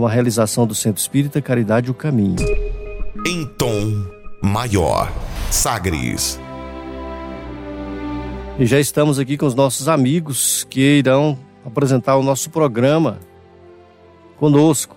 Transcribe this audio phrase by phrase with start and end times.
[0.00, 2.36] uma realização do Centro Espírita Caridade o Caminho.
[3.24, 4.04] Em tom
[4.42, 5.12] maior,
[5.52, 6.40] Sagres.
[8.58, 13.20] E já estamos aqui com os nossos amigos que irão apresentar o nosso programa
[14.36, 14.96] conosco.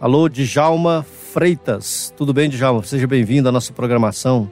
[0.00, 2.12] Alô, Djalma Freitas.
[2.16, 2.82] Tudo bem, Djalma?
[2.82, 4.50] Seja bem-vindo à nossa programação.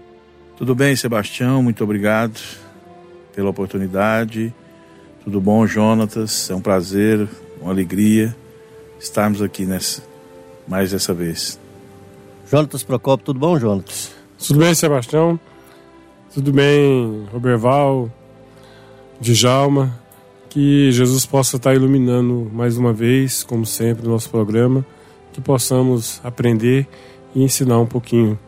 [0.59, 1.63] Tudo bem, Sebastião.
[1.63, 2.39] Muito obrigado
[3.35, 4.53] pela oportunidade.
[5.25, 6.51] Tudo bom, Jonatas?
[6.51, 7.27] É um prazer,
[7.63, 8.37] uma alegria
[8.99, 10.03] estarmos aqui nessa,
[10.67, 11.59] mais dessa vez.
[12.51, 14.11] Jonatas Procopio, tudo bom, Jonatas?
[14.39, 15.39] Tudo bem, Sebastião?
[16.33, 18.11] Tudo bem, Roberval,
[19.21, 19.99] Djalma?
[20.49, 24.85] Que Jesus possa estar iluminando mais uma vez, como sempre, o nosso programa,
[25.33, 26.89] que possamos aprender
[27.35, 28.39] e ensinar um pouquinho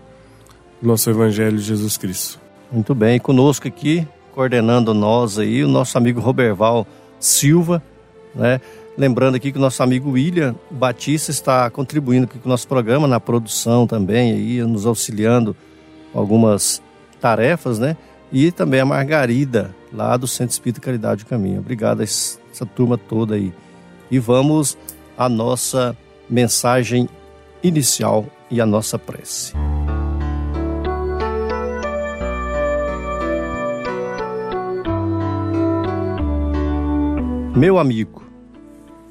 [0.80, 2.40] do nosso Evangelho de Jesus Cristo.
[2.72, 6.86] Muito bem, e conosco aqui, coordenando nós aí, o nosso amigo Roberval
[7.18, 7.82] Silva,
[8.34, 8.60] né?
[9.00, 13.08] Lembrando aqui que o nosso amigo William Batista está contribuindo aqui com o nosso programa,
[13.08, 15.56] na produção também, aí, nos auxiliando
[16.12, 16.82] algumas
[17.18, 17.96] tarefas, né?
[18.30, 21.60] E também a Margarida, lá do Centro Espírita Caridade do Caminho.
[21.60, 23.54] Obrigado a essa turma toda aí.
[24.10, 24.76] E vamos
[25.16, 25.96] à nossa
[26.28, 27.08] mensagem
[27.62, 29.54] inicial e à nossa prece.
[37.56, 38.29] Meu amigo,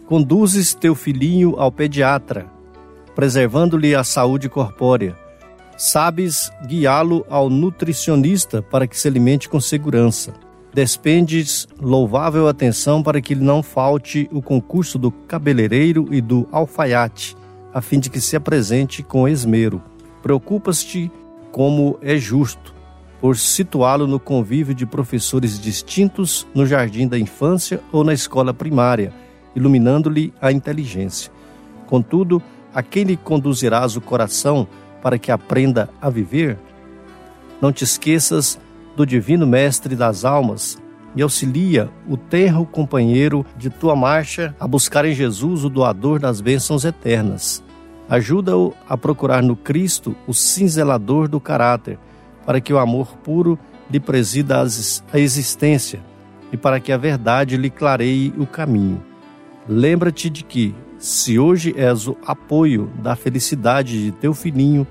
[0.09, 2.47] conduzes teu filhinho ao pediatra,
[3.13, 5.15] preservando-lhe a saúde corpórea.
[5.77, 10.33] Sabes guiá-lo ao nutricionista para que se alimente com segurança.
[10.73, 17.37] Despendes louvável atenção para que não falte o concurso do cabeleireiro e do alfaiate,
[17.71, 19.79] a fim de que se apresente com esmero.
[20.23, 21.11] Preocupas-te,
[21.51, 22.73] como é justo,
[23.21, 29.13] por situá-lo no convívio de professores distintos no jardim da infância ou na escola primária
[29.55, 31.31] iluminando-lhe a inteligência.
[31.87, 32.41] Contudo,
[32.73, 34.67] a quem lhe conduzirás o coração
[35.01, 36.57] para que aprenda a viver?
[37.61, 38.59] Não te esqueças
[38.95, 40.77] do Divino Mestre das Almas
[41.15, 46.41] e auxilia o tenro companheiro de tua marcha a buscar em Jesus o doador das
[46.41, 47.63] bênçãos eternas.
[48.09, 51.97] Ajuda-o a procurar no Cristo o cinzelador do caráter,
[52.45, 53.57] para que o amor puro
[53.89, 54.61] lhe presida
[55.11, 55.99] a existência
[56.51, 59.08] e para que a verdade lhe clareie o caminho.
[59.71, 64.85] Lembra-te de que, se hoje és o apoio da felicidade de teu filhinho,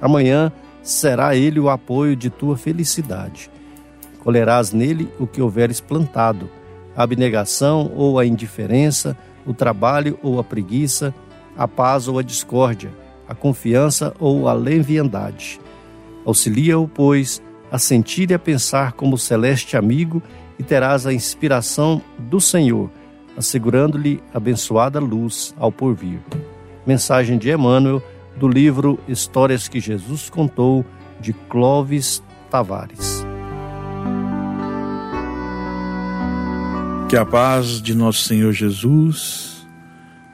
[0.00, 0.50] amanhã
[0.82, 3.48] será ele o apoio de tua felicidade.
[4.24, 6.50] Colherás nele o que houveres plantado,
[6.96, 9.16] a abnegação ou a indiferença,
[9.46, 11.14] o trabalho ou a preguiça,
[11.56, 12.90] a paz ou a discórdia,
[13.28, 15.60] a confiança ou a leviandade.
[16.24, 20.20] Auxilia-o, pois, a sentir e a pensar como celeste amigo
[20.58, 22.90] e terás a inspiração do Senhor
[23.36, 26.20] assegurando-lhe abençoada luz ao porvir.
[26.86, 28.02] Mensagem de Emmanuel,
[28.36, 30.84] do livro Histórias que Jesus Contou,
[31.20, 33.24] de Clovis Tavares.
[37.08, 39.66] Que a paz de nosso Senhor Jesus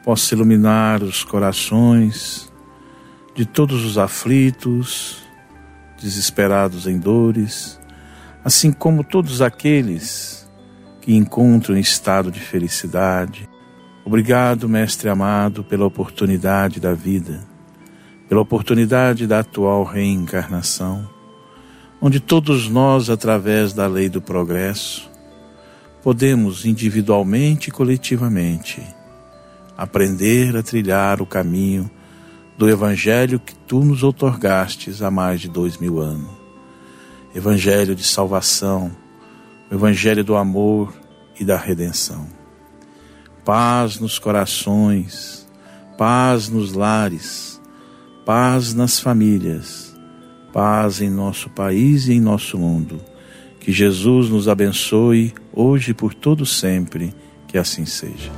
[0.03, 2.53] possa iluminar os corações
[3.35, 5.23] de todos os aflitos,
[6.01, 7.79] desesperados em dores,
[8.45, 10.42] assim como todos aqueles
[11.03, 13.49] que encontro em estado de felicidade.
[14.05, 17.41] Obrigado, Mestre amado, pela oportunidade da vida,
[18.29, 21.09] pela oportunidade da atual reencarnação,
[22.01, 25.11] onde todos nós, através da lei do progresso,
[26.03, 28.81] podemos individualmente e coletivamente
[29.77, 31.91] aprender a trilhar o caminho
[32.57, 36.31] do Evangelho que tu nos otorgastes há mais de dois mil anos.
[37.35, 38.93] Evangelho de salvação,
[39.73, 40.93] o Evangelho do amor
[41.41, 42.27] e da redenção.
[43.43, 45.49] Paz nos corações,
[45.97, 47.59] paz nos lares,
[48.27, 49.97] paz nas famílias,
[50.53, 53.01] paz em nosso país e em nosso mundo.
[53.59, 57.15] Que Jesus nos abençoe hoje e por todo sempre.
[57.49, 58.31] Que assim seja.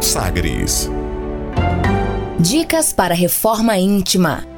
[0.00, 0.88] Sagres.
[2.38, 4.57] Dicas para reforma íntima.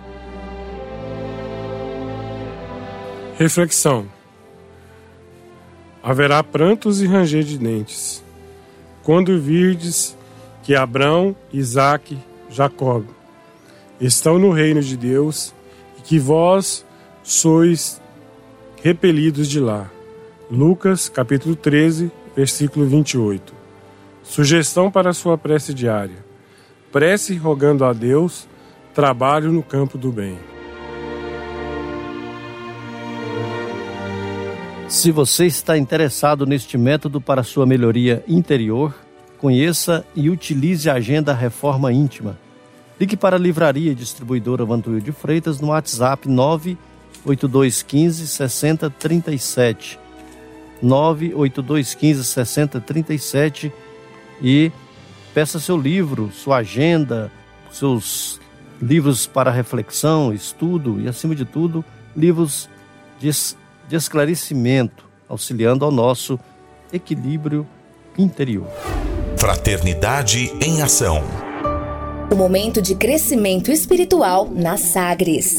[3.41, 4.05] Reflexão:
[6.03, 8.23] Haverá prantos e ranger de dentes,
[9.01, 10.15] quando virdes
[10.61, 12.19] que Abraão, Isaque,
[12.51, 13.01] Jacó
[13.99, 15.55] estão no reino de Deus
[15.97, 16.85] e que vós
[17.23, 17.99] sois
[18.83, 19.89] repelidos de lá.
[20.47, 23.55] Lucas capítulo 13, versículo 28.
[24.21, 26.23] Sugestão para sua prece diária.
[26.91, 28.47] Prece rogando a Deus,
[28.93, 30.50] trabalho no campo do bem.
[34.91, 38.93] Se você está interessado neste método para sua melhoria interior,
[39.37, 42.37] conheça e utilize a Agenda Reforma Íntima.
[42.99, 49.97] Ligue para a Livraria Distribuidora Vantuil de Freitas no WhatsApp 98215 6037.
[50.81, 53.71] 98215 6037
[54.41, 54.73] e
[55.33, 57.31] peça seu livro, sua agenda,
[57.71, 58.41] seus
[58.81, 61.81] livros para reflexão, estudo e, acima de tudo,
[62.13, 62.69] livros
[63.21, 63.29] de
[63.91, 66.39] de esclarecimento, auxiliando ao nosso
[66.93, 67.67] equilíbrio
[68.17, 68.69] interior.
[69.37, 71.21] Fraternidade em Ação.
[72.31, 75.57] O momento de crescimento espiritual na Sagres.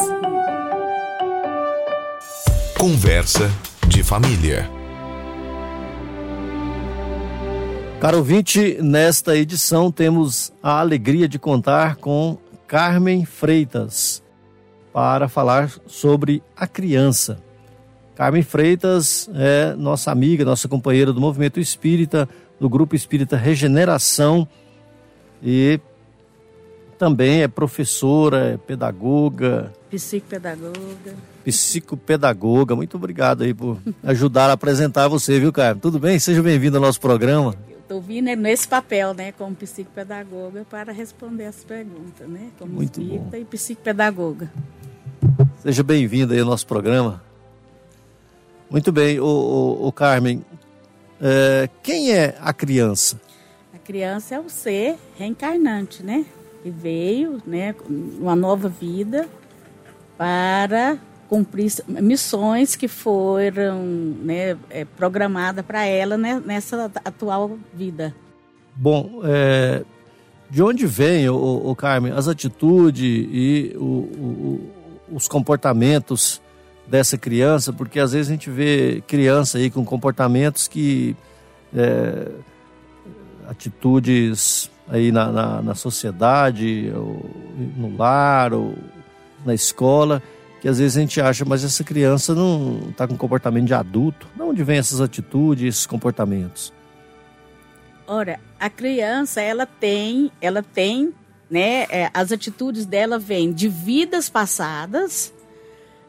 [2.79, 3.51] Conversa
[3.87, 4.67] de família.
[8.01, 14.23] Caro ouvinte, nesta edição temos a alegria de contar com Carmen Freitas
[14.91, 17.52] para falar sobre a criança.
[18.23, 22.29] Carmen Freitas é nossa amiga, nossa companheira do Movimento Espírita,
[22.61, 24.47] do Grupo Espírita Regeneração
[25.43, 25.81] e
[26.97, 29.73] também é professora, é pedagoga.
[29.91, 31.17] Psicopedagoga.
[31.45, 32.77] Psicopedagoga.
[32.77, 35.81] Muito obrigado aí por ajudar a apresentar você, viu, Carmen?
[35.81, 36.17] Tudo bem?
[36.21, 37.57] Seja bem-vindo ao nosso programa.
[37.77, 42.51] Estou vindo nesse papel, né, como psicopedagoga, para responder as perguntas, né?
[42.57, 43.37] Como Muito espírita bom.
[43.37, 44.53] e psicopedagoga.
[45.61, 47.32] Seja bem-vindo aí ao nosso programa.
[48.73, 50.43] Muito bem, o, o, o Carmen.
[51.21, 53.21] É, quem é a criança?
[53.75, 56.25] A criança é o ser reencarnante, né?
[56.63, 59.29] Que veio, né, uma nova vida
[60.17, 60.97] para
[61.29, 63.83] cumprir missões que foram
[64.23, 68.15] né, é, programadas para ela né, nessa atual vida.
[68.75, 69.85] Bom, é,
[70.49, 74.71] de onde vem, o, o Carmen, as atitudes e o, o,
[75.13, 76.41] os comportamentos
[76.87, 77.73] dessa criança?
[77.73, 81.17] Porque às vezes a gente vê criança aí com comportamentos que.
[81.75, 82.29] É,
[83.49, 87.31] atitudes aí na, na, na sociedade, ou
[87.77, 88.75] no lar, ou
[89.45, 90.23] na escola,
[90.61, 94.29] que às vezes a gente acha, mas essa criança não está com comportamento de adulto.
[94.35, 96.73] De onde vem essas atitudes, esses comportamentos?
[98.07, 101.13] Ora, a criança, ela tem, ela tem,
[101.51, 105.33] né, é, as atitudes dela vêm de vidas passadas,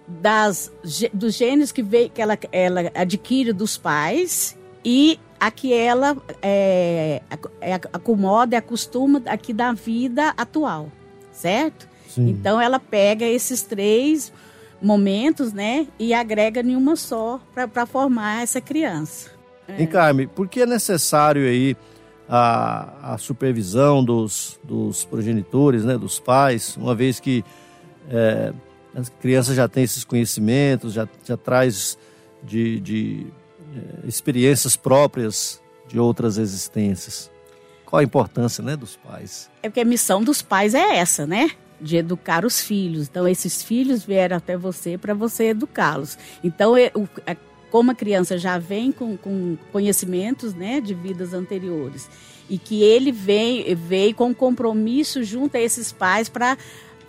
[0.07, 0.71] das,
[1.13, 7.21] dos genes que, veio, que ela, ela adquire dos pais e a que ela é,
[7.61, 10.89] é, acomoda e acostuma aqui da vida atual,
[11.31, 11.87] certo?
[12.07, 12.29] Sim.
[12.29, 14.31] Então ela pega esses três
[14.81, 19.31] momentos, né, e agrega em uma só para formar essa criança.
[19.65, 19.85] É.
[19.85, 21.75] Carmen, por que é necessário aí
[22.27, 27.45] a, a supervisão dos, dos progenitores, né, dos pais, uma vez que
[28.09, 28.51] é,
[28.95, 31.97] as crianças já têm esses conhecimentos, já, já traz
[32.43, 33.27] de, de
[33.75, 37.31] é, experiências próprias de outras existências.
[37.85, 39.49] Qual a importância né, dos pais?
[39.61, 41.51] É porque a missão dos pais é essa, né?
[41.79, 43.07] De educar os filhos.
[43.07, 46.17] Então, esses filhos vieram até você para você educá-los.
[46.43, 46.73] Então,
[47.69, 52.09] como a criança já vem com, com, conhecimentos né, de vidas anteriores
[52.49, 56.57] e que ele vem, veio com compromisso junto a esses pais para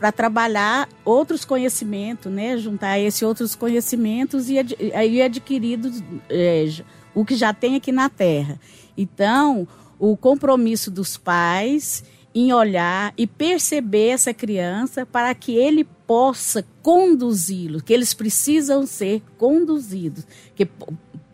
[0.04, 2.58] para trabalhar outros conhecimentos, né?
[2.58, 4.58] Juntar esses outros conhecimentos e
[4.92, 6.66] aí adquiridos é,
[7.14, 8.60] o que já tem aqui na Terra.
[8.98, 9.66] Então,
[9.98, 17.80] o compromisso dos pais em olhar e perceber essa criança para que ele possa conduzi-los,
[17.80, 20.68] que eles precisam ser conduzidos, que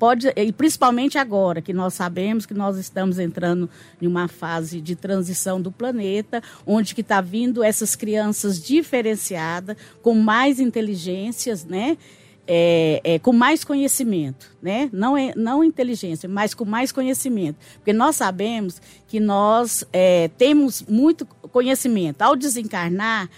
[0.01, 3.69] pode e principalmente agora que nós sabemos que nós estamos entrando
[4.01, 10.15] em uma fase de transição do planeta, onde que está vindo essas crianças diferenciadas com
[10.15, 11.99] mais inteligências, né?
[12.53, 14.91] É, é, com mais conhecimento, né?
[14.93, 17.57] Não, é, não inteligência, mas com mais conhecimento.
[17.75, 22.23] Porque nós sabemos que nós é, temos muito conhecimento.
[22.23, 23.31] Ao desencarnar,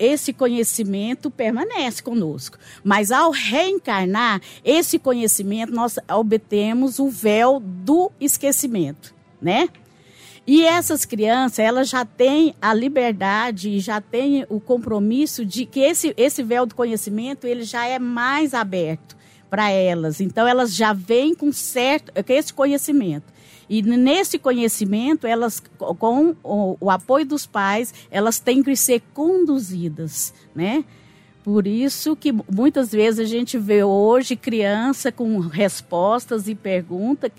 [0.00, 2.58] esse conhecimento permanece conosco.
[2.82, 9.68] Mas ao reencarnar, esse conhecimento, nós obtemos o véu do esquecimento, né?
[10.52, 15.78] E essas crianças, elas já têm a liberdade e já têm o compromisso de que
[15.78, 19.16] esse, esse véu do conhecimento, ele já é mais aberto
[19.48, 20.20] para elas.
[20.20, 23.32] Então, elas já vêm com certo, com esse conhecimento.
[23.68, 30.34] E nesse conhecimento, elas, com o, o apoio dos pais, elas têm que ser conduzidas,
[30.52, 30.84] né?
[31.44, 37.30] Por isso que muitas vezes a gente vê hoje criança com respostas e perguntas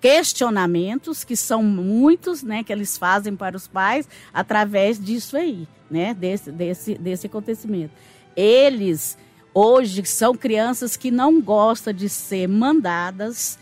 [0.00, 6.14] questionamentos, que são muitos, né, que eles fazem para os pais através disso aí, né,
[6.14, 7.92] desse, desse, desse acontecimento.
[8.36, 9.16] Eles,
[9.54, 13.58] hoje, são crianças que não gostam de ser mandadas,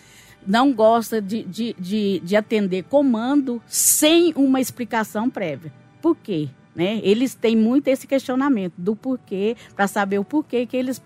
[0.46, 5.72] não gostam de, de, de, de atender comando sem uma explicação prévia.
[6.02, 6.48] Por quê?
[6.74, 7.00] Né?
[7.04, 11.00] Eles têm muito esse questionamento do porquê, para saber o porquê que eles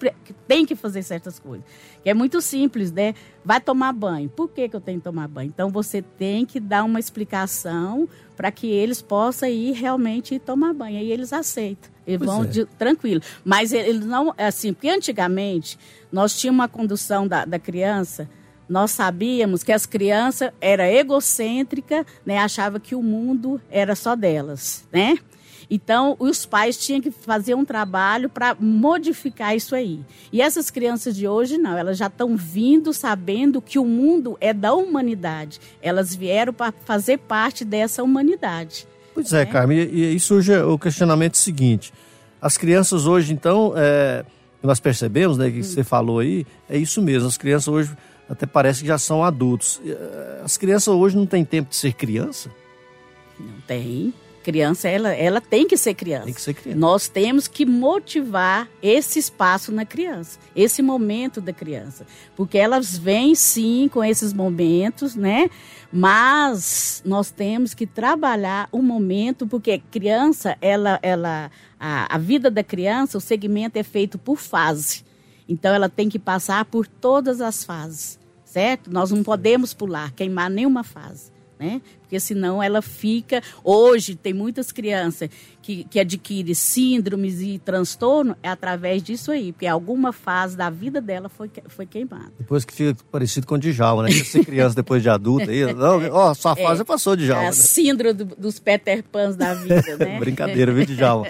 [0.47, 1.67] têm que fazer certas coisas.
[2.03, 3.15] Que é muito simples, né?
[3.45, 4.31] Vai tomar banho.
[4.31, 5.49] Por que, que eu tenho que tomar banho?
[5.49, 10.73] Então você tem que dar uma explicação para que eles possam ir realmente ir tomar
[10.73, 10.97] banho.
[10.97, 11.91] Aí eles aceitam.
[12.07, 12.47] Eles pois vão é.
[12.47, 13.21] de, tranquilo.
[13.45, 15.79] Mas eles não, assim, porque antigamente
[16.11, 18.29] nós tínhamos uma condução da, da criança
[18.69, 24.87] nós sabíamos que as crianças era egocêntrica, né, achava que o mundo era só delas,
[24.93, 25.17] né?
[25.71, 30.01] Então, os pais tinham que fazer um trabalho para modificar isso aí.
[30.33, 34.55] E essas crianças de hoje, não, elas já estão vindo sabendo que o mundo é
[34.55, 35.61] da humanidade.
[35.83, 38.87] Elas vieram para fazer parte dessa humanidade.
[39.13, 39.47] Pois é, né?
[39.47, 41.93] Carmen, e, aí surge o questionamento seguinte:
[42.41, 44.25] as crianças hoje, então, é,
[44.63, 47.97] nós percebemos, né, que você falou aí, é isso mesmo, as crianças hoje
[48.29, 49.81] até parece que já são adultos.
[49.85, 52.51] É, as crianças hoje não têm tempo de ser criança?
[53.39, 56.25] Não tem criança, ela, ela tem que ser criança.
[56.25, 56.79] Tem que ser criança.
[56.79, 62.07] Nós temos que motivar esse espaço na criança, esse momento da criança.
[62.37, 65.51] Porque elas vêm sim com esses momentos, né?
[65.93, 72.63] Mas nós temos que trabalhar o momento, porque criança, ela, ela, a, a vida da
[72.63, 75.05] criança, o segmento é feito por fase.
[75.49, 78.91] Então ela tem que passar por todas as fases, certo?
[78.93, 81.81] Nós não podemos pular, queimar nenhuma fase né?
[82.01, 83.43] Porque senão ela fica.
[83.63, 85.29] Hoje tem muitas crianças
[85.61, 91.01] que, que adquirem síndromes e transtorno é através disso aí, porque alguma fase da vida
[91.01, 92.33] dela foi, foi queimada.
[92.39, 94.11] Depois que fica parecido com o Djalma, né?
[94.11, 95.75] Ser criança depois de adulta aí.
[95.75, 96.63] Não, ó, sua é.
[96.63, 97.43] fase é, passou, Djalma.
[97.43, 97.53] É a né?
[97.53, 100.19] síndrome do, dos Peter Pans da vida, né?
[100.21, 101.27] Brincadeira, viu, Djalma?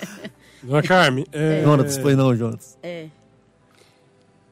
[0.63, 1.27] Dona Carmen.
[1.33, 1.63] É...
[1.67, 2.79] Jonas, foi não, Jonas.
[2.83, 3.07] É.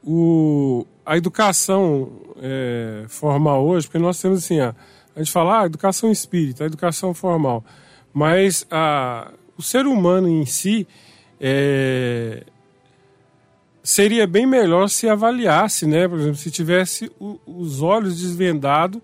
[0.05, 4.75] O, a educação é, formal hoje, porque nós temos assim, a
[5.17, 7.65] a gente fala ah, educação espírita, educação formal,
[8.13, 10.87] mas a, o ser humano em si
[11.41, 12.45] é,
[13.83, 16.07] seria bem melhor se avaliasse, né?
[16.07, 19.01] Por exemplo, se tivesse o, os olhos desvendados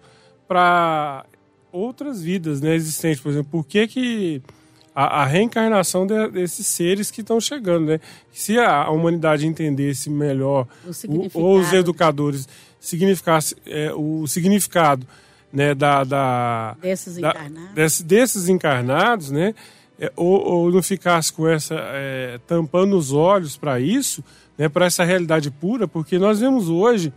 [0.46, 1.24] para
[1.72, 3.22] outras vidas né, existentes.
[3.22, 4.42] Por exemplo, por que, que
[4.94, 8.00] a, a reencarnação de, desses seres que estão chegando, né?
[8.30, 10.66] Se a, a humanidade entendesse melhor,
[11.08, 12.46] o, ou os educadores
[12.78, 15.06] significasse é, o significado
[15.52, 17.74] né, da, da, desses, da, encarnados.
[17.74, 19.54] Desse, desses encarnados, né,
[20.00, 24.24] é, ou, ou, não ficasse com essa é, tampando os olhos para isso,
[24.56, 27.12] né, para essa realidade pura, porque nós vemos hoje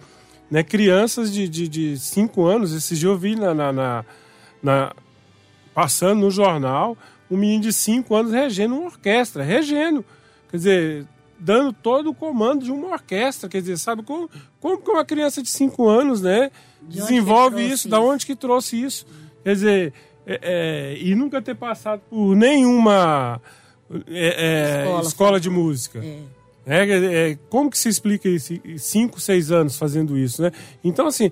[0.49, 4.05] né, crianças de, de, de cinco anos, esse dia eu vi na, na, na,
[4.61, 4.93] na,
[5.73, 6.97] passando no jornal,
[7.29, 10.05] um menino de cinco anos regendo uma orquestra, regendo,
[10.49, 11.07] quer dizer,
[11.39, 15.41] dando todo o comando de uma orquestra, quer dizer, sabe como, como que uma criança
[15.41, 16.51] de cinco anos, né,
[16.87, 19.05] de desenvolve isso, isso, da onde que trouxe isso.
[19.43, 19.93] Quer dizer,
[20.25, 23.39] é, é, e nunca ter passado por nenhuma
[24.07, 26.03] é, é escola, escola de música.
[26.03, 26.19] É.
[26.67, 28.53] É, é, como que se explica isso?
[28.79, 30.51] Cinco, seis anos fazendo isso, né?
[30.83, 31.29] Então, assim,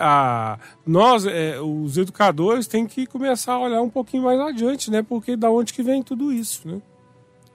[0.00, 1.24] a, nós,
[1.62, 5.00] os educadores, têm que começar a olhar um pouquinho mais adiante, né?
[5.00, 6.82] Porque da onde que vem tudo isso, né?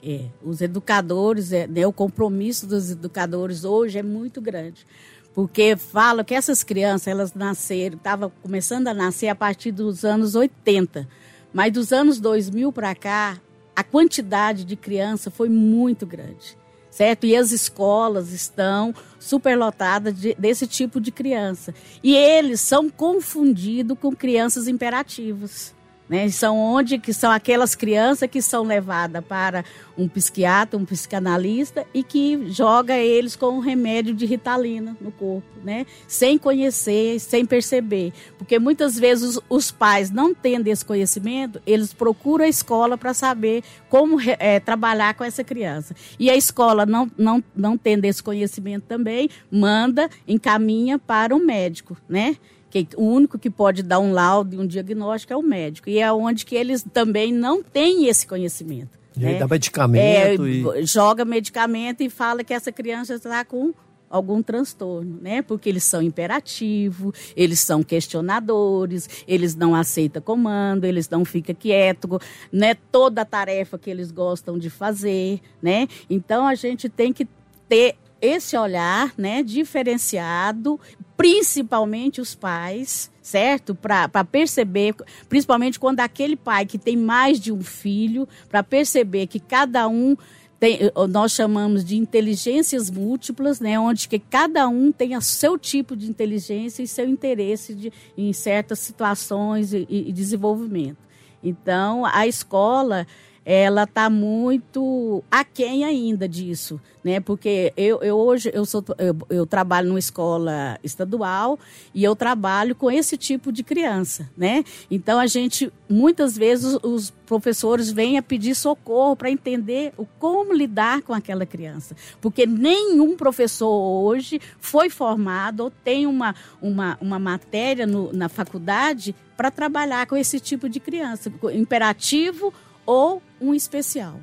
[0.02, 4.86] É, os educadores, é, né, o compromisso dos educadores hoje é muito grande
[5.34, 10.34] porque falo que essas crianças, elas nasceram, estavam começando a nascer a partir dos anos
[10.34, 11.08] 80.
[11.52, 13.40] Mas dos anos 2000 para cá,
[13.74, 16.58] a quantidade de criança foi muito grande
[16.98, 17.26] certo?
[17.26, 21.72] E as escolas estão superlotadas de, desse tipo de criança.
[22.02, 25.72] E eles são confundidos com crianças imperativas.
[26.08, 26.28] Né?
[26.30, 29.64] São onde que são aquelas crianças que são levadas para
[29.96, 35.46] um psiquiatra, um psicanalista e que joga eles com um remédio de ritalina no corpo,
[35.62, 35.84] né?
[36.06, 41.92] Sem conhecer, sem perceber, porque muitas vezes os, os pais não tendo esse conhecimento, eles
[41.92, 45.94] procuram a escola para saber como é, trabalhar com essa criança.
[46.18, 51.96] E a escola não não não tendo esse conhecimento também manda encaminha para o médico,
[52.08, 52.36] né?
[52.70, 55.88] Que o único que pode dar um laudo e um diagnóstico é o médico.
[55.88, 58.98] E é onde que eles também não têm esse conhecimento.
[59.16, 59.28] E né?
[59.30, 60.86] aí dá medicamento é, e...
[60.86, 63.72] Joga medicamento e fala que essa criança está com
[64.10, 65.42] algum transtorno, né?
[65.42, 72.18] Porque eles são imperativos, eles são questionadores, eles não aceitam comando, eles não ficam quietos,
[72.50, 72.74] né?
[72.90, 75.86] Toda a tarefa que eles gostam de fazer, né?
[76.08, 77.26] Então a gente tem que
[77.68, 80.80] ter esse olhar, né, diferenciado,
[81.18, 83.74] principalmente os pais, certo?
[83.74, 84.94] Para perceber,
[85.28, 90.16] principalmente quando aquele pai que tem mais de um filho, para perceber que cada um
[90.60, 90.78] tem,
[91.10, 96.08] nós chamamos de inteligências múltiplas, né, onde que cada um tem o seu tipo de
[96.08, 100.98] inteligência e seu interesse de, em certas situações e, e desenvolvimento.
[101.42, 103.06] Então, a escola
[103.50, 107.18] ela está muito aquém ainda disso, né?
[107.18, 111.58] Porque eu, eu hoje eu, sou, eu, eu, trabalho numa escola estadual
[111.94, 114.62] e eu trabalho com esse tipo de criança, né?
[114.90, 120.52] Então a gente muitas vezes os professores vêm a pedir socorro para entender o como
[120.52, 127.18] lidar com aquela criança, porque nenhum professor hoje foi formado ou tem uma, uma, uma
[127.18, 132.52] matéria no, na faculdade para trabalhar com esse tipo de criança, imperativo
[132.88, 134.18] ou um especial.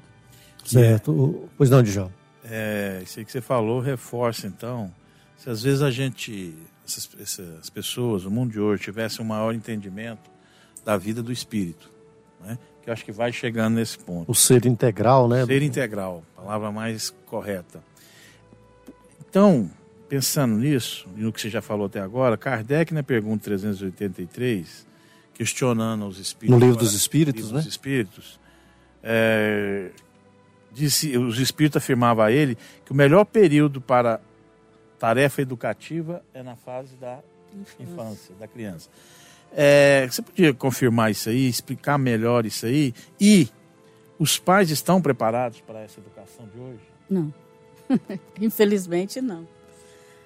[0.66, 1.48] Certo.
[1.56, 2.12] Pois não, Djalma.
[2.44, 4.92] É, isso aí que você falou reforça, então,
[5.38, 9.54] se às vezes a gente, essas, essas pessoas, o mundo de hoje, tivesse um maior
[9.54, 10.32] entendimento
[10.84, 11.92] da vida do espírito,
[12.44, 12.58] né?
[12.82, 14.32] que eu acho que vai chegando nesse ponto.
[14.32, 15.46] O ser integral, né?
[15.46, 17.84] Ser integral, palavra mais correta.
[19.30, 19.70] Então,
[20.10, 24.88] pensando nisso, e no que você já falou até agora, Kardec, na pergunta 383,
[25.36, 26.60] questionando os espíritos.
[26.60, 27.62] No livro dos espíritos, livro né?
[27.62, 28.45] Dos espíritos
[29.08, 29.92] é,
[30.72, 34.20] disse, os espíritos afirmavam a ele que o melhor período para
[34.98, 37.20] tarefa educativa é na fase da
[37.54, 38.90] infância, infância da criança.
[39.54, 42.94] É, você podia confirmar isso aí, explicar melhor isso aí?
[43.22, 43.48] E
[44.18, 46.82] os pais estão preparados para essa educação de hoje?
[47.08, 47.32] Não.
[48.42, 49.48] Infelizmente não.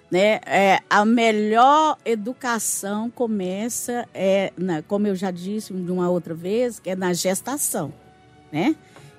[0.10, 0.40] Né?
[0.46, 6.82] É, a melhor educação começa, é, na, como eu já disse de uma outra vez,
[6.86, 7.94] é na gestação
[8.52, 8.76] né?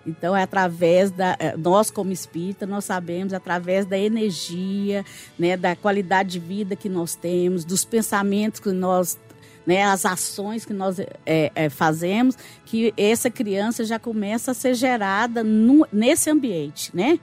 [0.06, 1.36] Então, é através da.
[1.38, 5.04] É, nós, como espírita, nós sabemos, através da energia,
[5.38, 9.18] né, da qualidade de vida que nós temos, dos pensamentos que nós.
[9.66, 14.74] Né, as ações que nós é, é, fazemos, que essa criança já começa a ser
[14.74, 17.20] gerada no, nesse ambiente, né?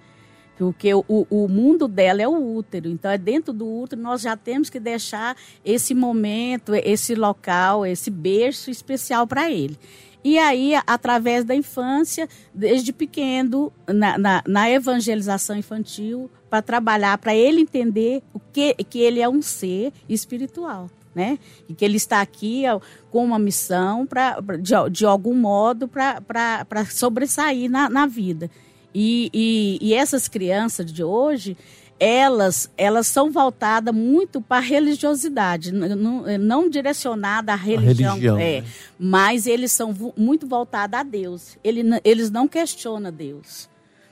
[0.56, 4.38] Porque o, o mundo dela é o útero, então é dentro do útero nós já
[4.38, 9.78] temos que deixar esse momento, esse local, esse berço especial para ele.
[10.28, 17.34] E aí, através da infância, desde pequeno, na, na, na evangelização infantil, para trabalhar, para
[17.34, 20.90] ele entender o que, que ele é um ser espiritual.
[21.16, 21.40] Né?
[21.70, 22.64] E que ele está aqui
[23.10, 28.52] com uma missão pra, de, de algum modo para sobressair na, na vida.
[28.94, 31.56] E, e, e, essas crianças de hoje,
[32.00, 38.62] elas, elas são voltadas muito para a religiosidade, não, não direcionada à religião, religião é,
[38.62, 38.68] né?
[39.00, 41.58] mas eles são muito voltados a Deus.
[41.64, 43.70] Ele, eles não questionam Deus.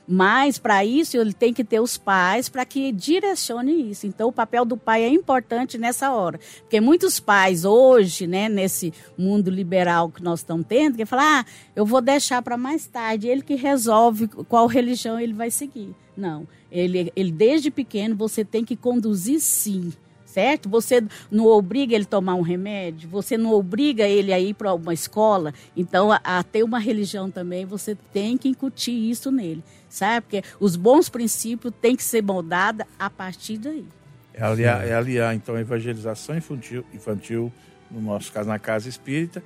[0.08, 4.06] Mas para isso ele tem que ter os pais para que direcione isso.
[4.06, 8.94] Então o papel do pai é importante nessa hora, porque muitos pais hoje, né, nesse
[9.18, 13.26] mundo liberal que nós estamos tendo, que falar, ah, eu vou deixar para mais tarde,
[13.26, 15.92] ele que resolve qual religião ele vai seguir.
[16.16, 16.46] Não,
[16.78, 19.92] ele, ele desde pequeno você tem que conduzir sim
[20.36, 20.68] certo?
[20.68, 24.74] Você não obriga ele a tomar um remédio, você não obriga ele a ir para
[24.74, 25.54] uma escola.
[25.74, 30.26] Então, a, a, ter uma religião também, você tem que incutir isso nele, sabe?
[30.26, 33.86] Porque os bons princípios têm que ser moldados a partir daí.
[34.34, 37.50] É aliar, é aliar então, a evangelização infantil, infantil,
[37.90, 39.42] no nosso caso, na casa espírita,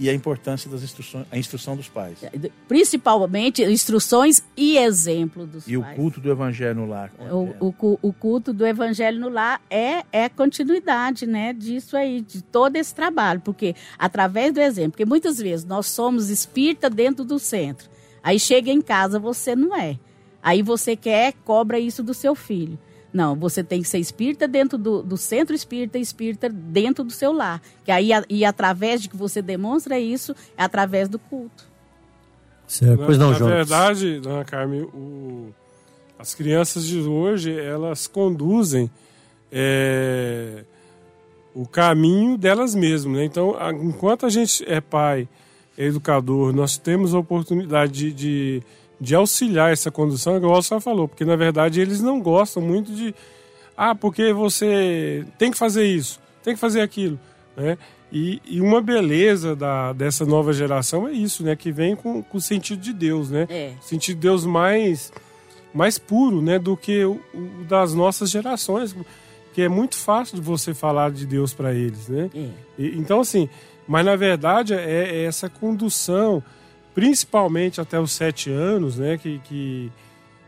[0.00, 2.16] e a importância das instruções, a instrução dos pais.
[2.66, 5.90] Principalmente instruções e exemplo dos e pais.
[5.90, 7.12] E o culto do evangelho no lar.
[7.30, 12.40] O, o, o, culto do evangelho no lar é, é continuidade, né, disso aí, de
[12.40, 17.38] todo esse trabalho, porque através do exemplo, porque muitas vezes nós somos espírita dentro do
[17.38, 17.90] centro,
[18.22, 19.98] aí chega em casa você não é,
[20.42, 22.78] aí você quer cobra isso do seu filho.
[23.12, 27.10] Não, você tem que ser espírita dentro do, do centro espírita e espírita dentro do
[27.10, 27.60] seu lar.
[27.84, 31.68] Que aí, e através de que você demonstra isso, é através do culto.
[32.66, 33.04] Certo.
[33.04, 33.54] Pois não, Na Jonas.
[33.54, 35.52] verdade, dona Carmen, o,
[36.16, 38.88] as crianças de hoje, elas conduzem
[39.50, 40.64] é,
[41.52, 43.16] o caminho delas mesmas.
[43.16, 43.24] Né?
[43.24, 45.28] Então, a, enquanto a gente é pai,
[45.76, 48.62] é educador, nós temos a oportunidade de, de
[49.00, 52.92] de auxiliar essa condução, igual o senhor falou, porque na verdade eles não gostam muito
[52.92, 53.14] de.
[53.76, 57.18] Ah, porque você tem que fazer isso, tem que fazer aquilo.
[57.56, 57.78] Né?
[58.12, 61.54] E, e uma beleza da, dessa nova geração é isso, né?
[61.54, 63.46] Que vem com, com o sentido de Deus, né?
[63.48, 63.72] É.
[63.80, 65.12] Sentido de Deus mais,
[65.72, 66.58] mais puro, né?
[66.58, 68.94] Do que o, o das nossas gerações.
[69.54, 72.30] Que é muito fácil de você falar de Deus para eles, né?
[72.34, 72.48] É.
[72.78, 73.48] E, então, assim,
[73.86, 76.42] mas na verdade é, é essa condução
[76.94, 79.92] principalmente até os sete anos, né, que, que,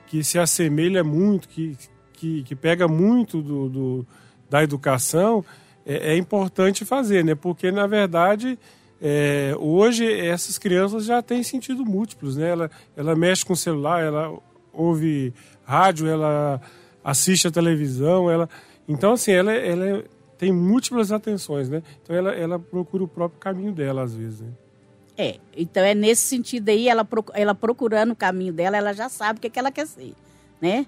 [0.06, 1.76] que se assemelha muito, que,
[2.12, 4.06] que, que pega muito do, do
[4.48, 5.42] da educação,
[5.86, 8.58] é, é, importante fazer, né, porque na verdade
[9.00, 14.02] é, hoje essas crianças já têm sentido múltiplos, né, ela, ela mexe com o celular,
[14.02, 14.38] ela
[14.72, 15.32] ouve
[15.64, 16.60] rádio, ela
[17.02, 18.48] assiste a televisão, ela
[18.86, 20.04] então assim ela, ela
[20.36, 24.40] tem múltiplas atenções, né, então ela, ela procura o próprio caminho dela às vezes.
[24.42, 24.52] Né?
[25.16, 29.38] É, então é nesse sentido aí, ela, ela procurando o caminho dela, ela já sabe
[29.38, 30.14] o que, é que ela quer ser,
[30.60, 30.86] né?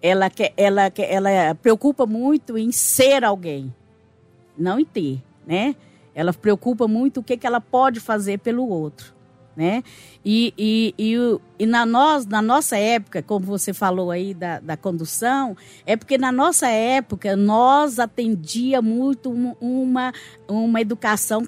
[0.00, 3.74] Ela, quer, ela, quer, ela preocupa muito em ser alguém,
[4.56, 5.76] não em ter, né?
[6.14, 9.14] Ela preocupa muito o que, que ela pode fazer pelo outro,
[9.54, 9.82] né?
[10.24, 14.76] E, e, e, e na, nós, na nossa época, como você falou aí da, da
[14.76, 20.12] condução, é porque na nossa época nós atendia muito uma,
[20.48, 21.42] uma educação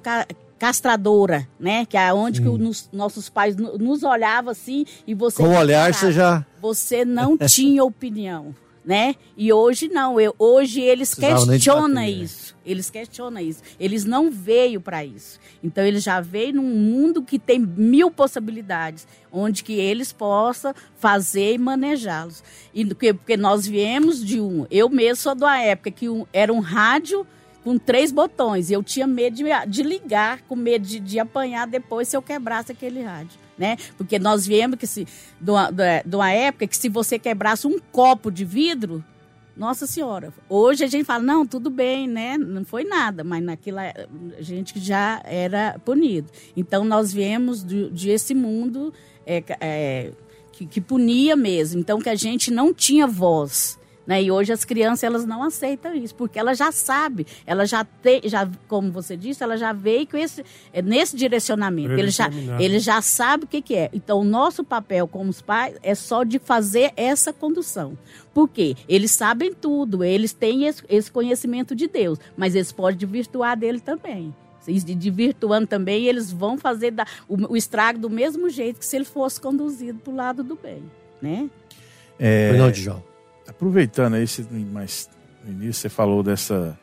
[0.61, 1.87] castradora, né?
[1.87, 5.43] Que é onde que os nossos pais nos olhavam assim e você.
[5.43, 6.45] Com o olhar você já.
[6.61, 9.17] Você não tinha opinião, né?
[9.39, 10.21] E hoje não.
[10.21, 12.55] Eu, hoje eles questionam isso.
[12.65, 13.63] Eles questionam isso.
[13.81, 15.41] Eles não veio para isso.
[15.65, 21.55] Então eles já veio num mundo que tem mil possibilidades, onde que eles possam fazer
[21.55, 22.45] e manejá-los.
[22.75, 24.67] E porque, porque nós viemos de um.
[24.71, 27.27] Eu mesmo sou da época que um, era um rádio
[27.63, 28.71] com três botões.
[28.71, 32.23] E eu tinha medo de, de ligar, com medo de, de, apanhar depois se eu
[32.23, 33.39] quebrasse aquele rádio.
[33.59, 33.77] Né?
[33.97, 35.07] Porque nós viemos que se,
[35.41, 39.05] de, uma, de uma época que se você quebrasse um copo de vidro,
[39.55, 42.39] nossa senhora, hoje a gente fala, não, tudo bem, né?
[42.39, 43.83] Não foi nada, mas naquela
[44.39, 46.31] a gente já era punido.
[46.57, 48.95] Então nós viemos de, de esse mundo
[49.27, 50.13] é, é,
[50.53, 51.79] que, que punia mesmo.
[51.79, 53.79] Então que a gente não tinha voz.
[54.11, 54.25] Né?
[54.25, 58.21] E hoje as crianças elas não aceitam isso, porque ela já sabe, ela já tem,
[58.25, 61.93] já, como você disse, ela já veio com esse, é, nesse direcionamento.
[61.93, 63.89] Ele já, ele já sabe o que, que é.
[63.93, 67.97] Então, o nosso papel como os pais é só de fazer essa condução.
[68.35, 68.75] Por quê?
[68.89, 73.79] Eles sabem tudo, eles têm esse, esse conhecimento de Deus, mas eles podem virtuar dele
[73.79, 74.35] também
[74.67, 78.95] de virtuando também, eles vão fazer da, o, o, estrago do mesmo jeito que se
[78.95, 80.83] ele fosse conduzido para o lado do bem,
[81.21, 81.49] né?
[82.19, 83.10] É, não, João.
[83.51, 84.25] Aproveitando aí,
[84.73, 85.11] mas
[85.45, 86.79] no início você falou dessa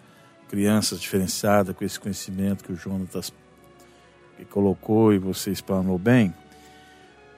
[0.49, 3.31] criança diferenciada com esse conhecimento que o Jonatas
[4.51, 6.33] colocou e você explanou bem.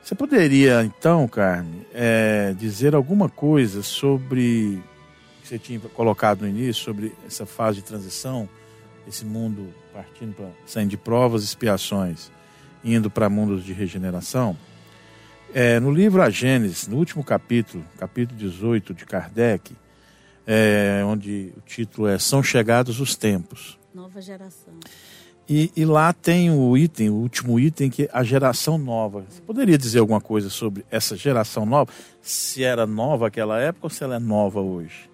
[0.01, 4.81] Você poderia, então, Carmen, é, dizer alguma coisa sobre
[5.43, 8.49] que você tinha colocado no início, sobre essa fase de transição,
[9.07, 12.31] esse mundo partindo para saindo de provas e expiações,
[12.83, 14.57] indo para mundos de regeneração?
[15.53, 19.75] É, no livro A Gênesis, no último capítulo, capítulo 18 de Kardec,
[20.45, 23.79] é, onde o título é São Chegados os Tempos.
[23.93, 24.73] Nova geração.
[25.49, 29.25] E, e, lá tem o item, o último item, que é a geração nova.
[29.27, 31.91] Você poderia dizer alguma coisa sobre essa geração nova?
[32.21, 35.08] Se era nova naquela época ou se ela é nova hoje?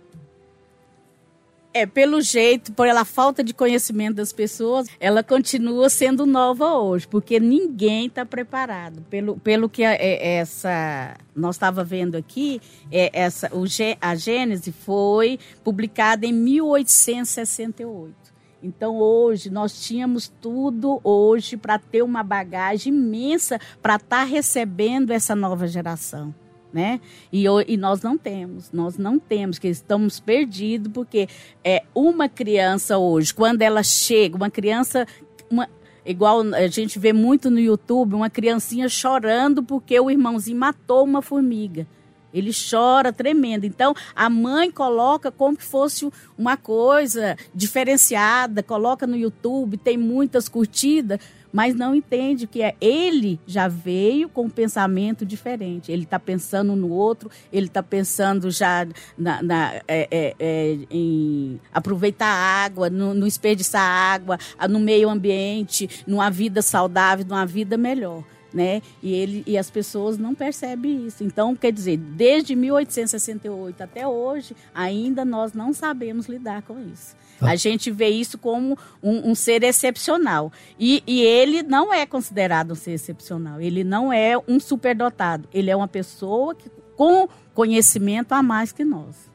[1.78, 7.38] É, pelo jeito, pela falta de conhecimento das pessoas, ela continua sendo nova hoje, porque
[7.38, 9.02] ninguém está preparado.
[9.10, 13.66] Pelo, pelo que a, é, essa nós estava vendo aqui, é, essa, o,
[14.00, 18.16] a Gênese foi publicada em 1868.
[18.64, 25.12] Então hoje nós tínhamos tudo hoje para ter uma bagagem imensa para estar tá recebendo
[25.12, 26.34] essa nova geração
[26.76, 27.00] né?
[27.32, 31.30] E, e nós não temos, nós não temos, que estamos perdidos, porque
[31.64, 35.08] é uma criança hoje, quando ela chega, uma criança,
[35.50, 35.70] uma,
[36.06, 41.22] igual a gente vê muito no YouTube, uma criancinha chorando porque o irmãozinho matou uma
[41.22, 41.88] formiga.
[42.34, 43.64] Ele chora tremendo.
[43.64, 50.50] Então, a mãe coloca como que fosse uma coisa diferenciada, coloca no YouTube, tem muitas
[50.50, 51.18] curtidas,
[51.56, 55.90] mas não entende que é ele já veio com um pensamento diferente.
[55.90, 58.86] Ele está pensando no outro, ele está pensando já
[59.18, 64.38] na, na é, é, é, em aproveitar a água, no, no desperdiçar água,
[64.70, 68.22] no meio ambiente, numa vida saudável, numa vida melhor
[68.56, 68.82] né?
[69.04, 71.24] E, ele, e as pessoas não percebem isso.
[71.26, 77.18] Então, quer dizer, desde 1868 até hoje, ainda nós não sabemos lidar com isso.
[77.42, 77.50] Ah.
[77.50, 80.54] A gente vê isso como um, um ser excepcional.
[80.80, 83.60] E, e, ele não é considerado um ser excepcional.
[83.60, 85.50] Ele não é um superdotado.
[85.54, 89.30] Ele é uma pessoa que, com conhecimento a mais que nós.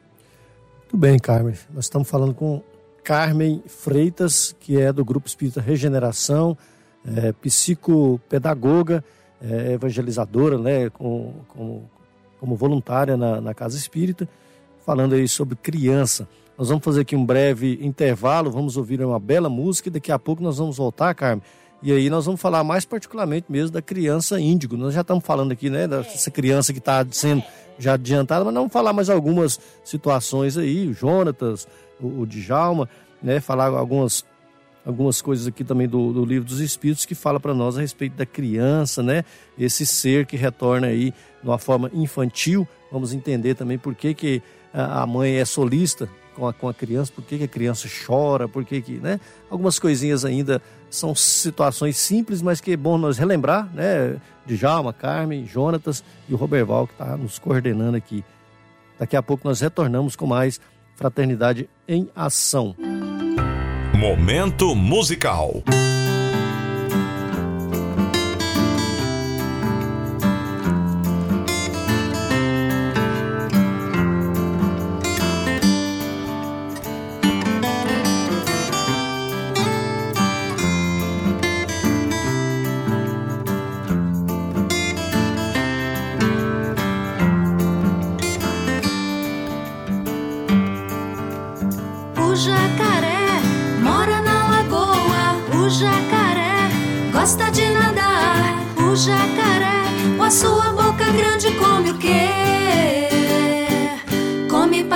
[0.89, 1.53] Tudo bem, Carmen.
[1.71, 2.63] Nós estamos falando com
[3.03, 6.57] Carmen Freitas, que é do Grupo Espírita Regeneração
[7.05, 9.03] é, psicopedagoga,
[9.41, 11.83] é, evangelizadora, né, com, com,
[12.39, 14.27] como voluntária na, na Casa Espírita,
[14.85, 16.27] falando aí sobre criança.
[16.57, 20.19] Nós vamos fazer aqui um breve intervalo, vamos ouvir uma bela música e daqui a
[20.19, 21.41] pouco nós vamos voltar, Carmen.
[21.83, 24.77] E aí nós vamos falar mais particularmente mesmo da criança índigo.
[24.77, 27.43] Nós já estamos falando aqui, né, dessa criança que está sendo
[27.79, 31.67] já adiantada, mas não vamos falar mais algumas situações aí, o Jonatas,
[31.99, 32.87] o, o Djalma,
[33.23, 34.23] né, falar algumas
[34.85, 38.15] algumas coisas aqui também do, do livro dos Espíritos que fala para nós a respeito
[38.15, 39.23] da criança, né?
[39.57, 42.67] Esse ser que retorna aí de uma forma infantil.
[42.91, 44.41] Vamos entender também por que, que
[44.73, 48.47] a mãe é solista com a, com a criança, por que, que a criança chora,
[48.47, 49.19] por que, que, né?
[49.49, 54.17] Algumas coisinhas ainda são situações simples, mas que é bom nós relembrar, né?
[54.45, 58.23] Djalma, Carmen, Jonatas e o Roberval que está nos coordenando aqui.
[58.97, 60.59] Daqui a pouco nós retornamos com mais
[60.95, 62.75] Fraternidade em Ação.
[64.01, 65.61] Momento musical.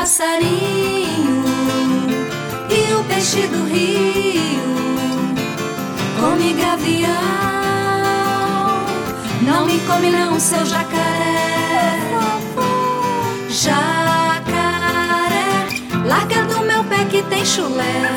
[0.05, 1.43] Passarinho
[2.69, 4.75] e o peixe do rio
[6.19, 7.09] come gavião.
[9.41, 11.99] Não me come não, seu jacaré.
[13.49, 13.87] Jacaré,
[16.05, 18.11] larga do meu pé que tem chulé.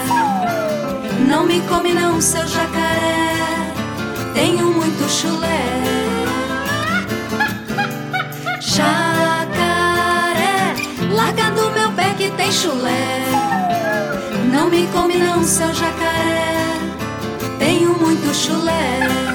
[1.27, 3.18] Não me come não, seu jacaré.
[4.39, 5.59] Tenho muito chulé.
[12.19, 13.25] que tem chulé.
[14.53, 16.81] Não me come não, seu jacaré.
[17.59, 19.28] Tenho muito chulé.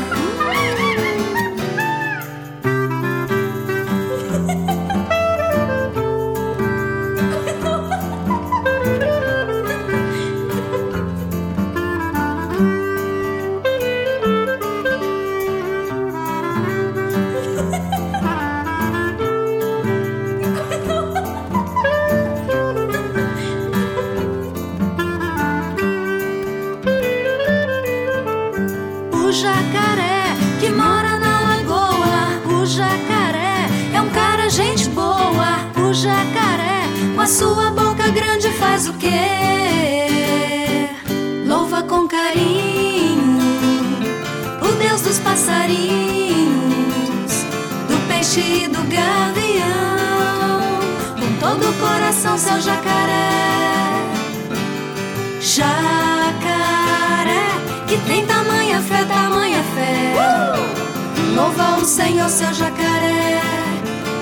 [61.94, 63.40] Senhor, seu jacaré,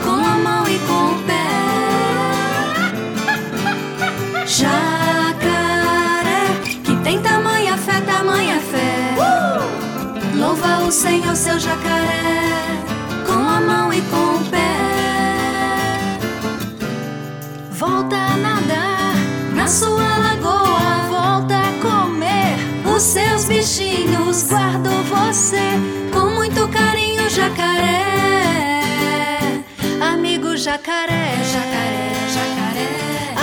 [0.03, 1.47] com a mão e com o pé.
[4.45, 4.99] Jacaré,
[6.84, 9.15] que tem tamanha fé, tamanha fé.
[10.36, 12.84] Louva o Senhor, seu jacaré,
[13.25, 14.60] com a mão e com o pé.
[17.71, 19.13] Volta a nadar
[19.55, 22.57] na sua lagoa, volta a comer
[22.93, 24.43] os seus bichinhos.
[24.49, 26.00] Guardo você
[27.36, 28.00] jacaré.
[30.02, 32.04] Amigo jacaré, jacaré,
[32.36, 32.88] jacaré.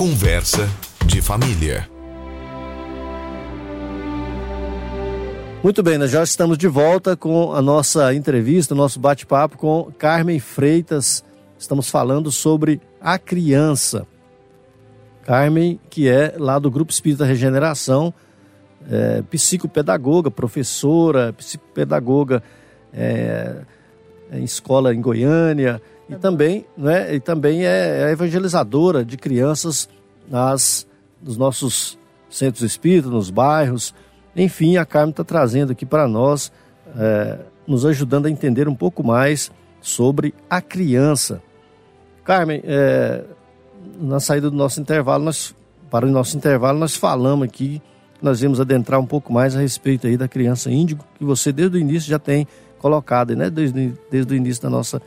[0.00, 0.66] Conversa
[1.04, 1.86] de família.
[5.62, 9.92] Muito bem, nós já estamos de volta com a nossa entrevista, o nosso bate-papo com
[9.98, 11.22] Carmen Freitas.
[11.58, 14.06] Estamos falando sobre a criança.
[15.26, 18.14] Carmen, que é lá do Grupo Espírita Regeneração,
[18.90, 22.42] é, psicopedagoga, professora, psicopedagoga
[22.90, 23.54] é,
[24.32, 29.88] em escola em Goiânia, e também, né, e também é, é evangelizadora de crianças
[30.28, 30.86] nas,
[31.22, 31.96] nos nossos
[32.28, 33.94] centros espíritas, nos bairros.
[34.34, 36.50] Enfim, a Carmen está trazendo aqui para nós,
[36.98, 41.40] é, nos ajudando a entender um pouco mais sobre a criança.
[42.24, 43.22] Carmen, é,
[44.00, 45.54] na saída do nosso intervalo, nós,
[45.90, 47.80] para o nosso intervalo, nós falamos aqui,
[48.20, 51.76] nós vamos adentrar um pouco mais a respeito aí da criança índigo, que você desde
[51.76, 52.46] o início já tem
[52.78, 53.48] colocado, né?
[53.48, 55.00] Desde, desde o início da nossa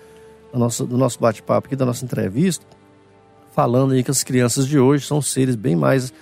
[0.53, 2.65] do nosso, do nosso bate-papo aqui, da nossa entrevista,
[3.53, 6.13] falando aí que as crianças de hoje são seres bem mais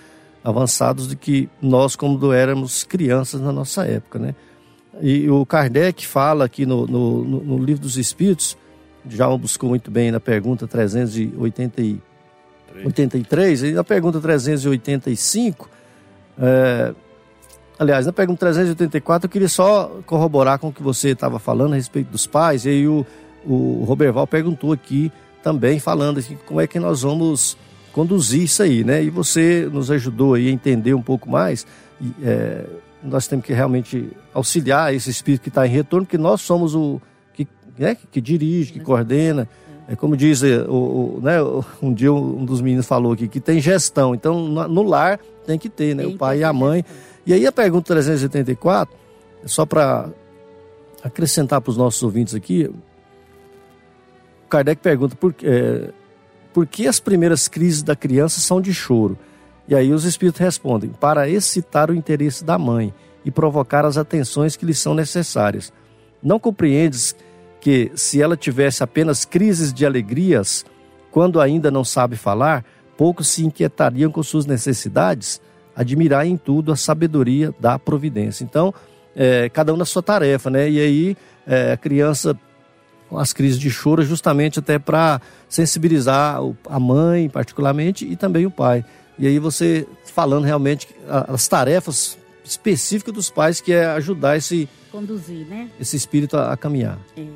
[0.42, 4.34] avançados do que nós, como éramos crianças na nossa época, né?
[5.00, 8.56] E o Kardec fala aqui no, no, no Livro dos Espíritos,
[9.08, 15.70] já buscou muito bem na pergunta 383, e na pergunta 385,
[16.38, 16.94] é,
[17.78, 21.76] aliás, na pergunta 384, eu queria só corroborar com o que você estava falando a
[21.76, 23.06] respeito dos pais, e aí o,
[23.46, 25.10] o Roberval perguntou aqui
[25.42, 27.56] também, falando aqui como é que nós vamos
[27.92, 29.02] conduzir isso aí, né?
[29.02, 31.66] E você nos ajudou aí a entender um pouco mais.
[32.00, 32.64] E, é,
[33.02, 37.00] nós temos que realmente auxiliar esse espírito que está em retorno, porque nós somos o
[37.34, 37.46] que,
[37.78, 39.48] né, que dirige, que coordena.
[39.88, 41.36] É como diz é, o, o, né,
[41.82, 44.14] um dia um dos meninos falou aqui que tem gestão.
[44.14, 46.06] Então no lar tem que ter, né?
[46.06, 46.84] O pai e a mãe.
[47.26, 48.94] E aí a pergunta 384,
[49.44, 50.08] só para
[51.02, 52.70] acrescentar para os nossos ouvintes aqui,
[54.52, 55.88] Kardec pergunta por, é,
[56.52, 59.16] por que as primeiras crises da criança são de choro?
[59.66, 62.92] E aí os espíritos respondem: para excitar o interesse da mãe
[63.24, 65.72] e provocar as atenções que lhe são necessárias.
[66.22, 67.16] Não compreendes
[67.62, 70.66] que, se ela tivesse apenas crises de alegrias,
[71.10, 72.62] quando ainda não sabe falar,
[72.94, 75.40] poucos se inquietariam com suas necessidades?
[75.74, 78.44] Admirar em tudo a sabedoria da providência.
[78.44, 78.74] Então,
[79.16, 80.68] é, cada um na sua tarefa, né?
[80.68, 82.38] E aí é, a criança
[83.18, 88.84] as crises de choro, justamente até para sensibilizar a mãe, particularmente, e também o pai.
[89.18, 95.46] E aí você falando realmente as tarefas específicas dos pais, que é ajudar esse conduzir,
[95.46, 95.70] né?
[95.80, 96.98] Esse espírito a, a caminhar.
[97.16, 97.26] É.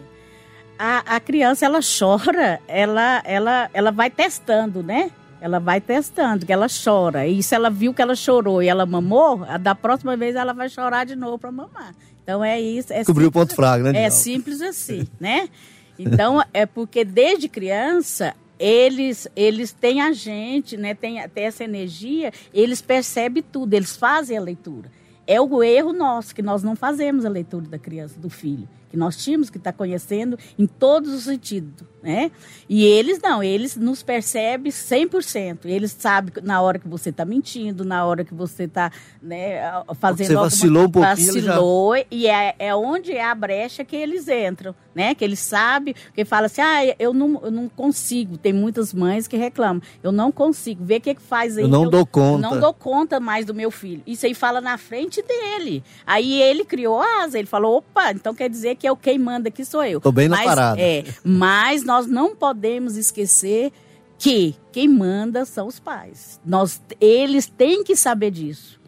[0.79, 5.11] A, a criança ela chora, ela ela ela vai testando, né?
[5.41, 7.27] Ela vai testando, que ela chora.
[7.27, 10.69] E se ela viu que ela chorou e ela mamou, da próxima vez ela vai
[10.69, 11.95] chorar de novo para mamar.
[12.27, 12.93] Então é isso.
[12.93, 14.03] É Cobriu o ponto fraco, né?
[14.03, 15.49] É simples assim, né?
[15.97, 20.93] Então é porque desde criança eles eles têm a gente, né?
[20.93, 24.91] Tem, tem essa energia, eles percebem tudo, eles fazem a leitura.
[25.25, 28.97] É o erro nosso que nós não fazemos a leitura da criança, do filho que
[28.97, 32.31] nós tínhamos que estar tá conhecendo em todos os sentidos, né?
[32.69, 35.61] E eles não, eles nos percebem 100%.
[35.65, 39.61] Eles sabem na hora que você está mentindo, na hora que você está né,
[39.99, 42.05] fazendo Você vacilou alguma, um pouquinho, vacilou já...
[42.11, 45.15] e é, é onde é a brecha que eles entram, né?
[45.15, 48.39] Que eles sabem, que fala assim: "Ah, eu não, eu não consigo".
[48.39, 51.65] Tem muitas mães que reclamam: "Eu não consigo ver o que que faz aí".
[51.65, 52.49] Eu não eu, dou conta.
[52.49, 54.03] não dou conta mais do meu filho.
[54.07, 55.83] Isso aí fala na frente dele.
[56.07, 59.49] Aí ele criou asa, ele falou: "Opa, então quer dizer que é o quem manda
[59.49, 60.01] aqui sou eu.
[60.01, 60.81] Tô bem na mas, parada.
[60.81, 63.73] É, mas nós não podemos esquecer
[64.19, 66.41] que quem manda são os pais.
[66.45, 68.81] Nós, eles têm que saber disso.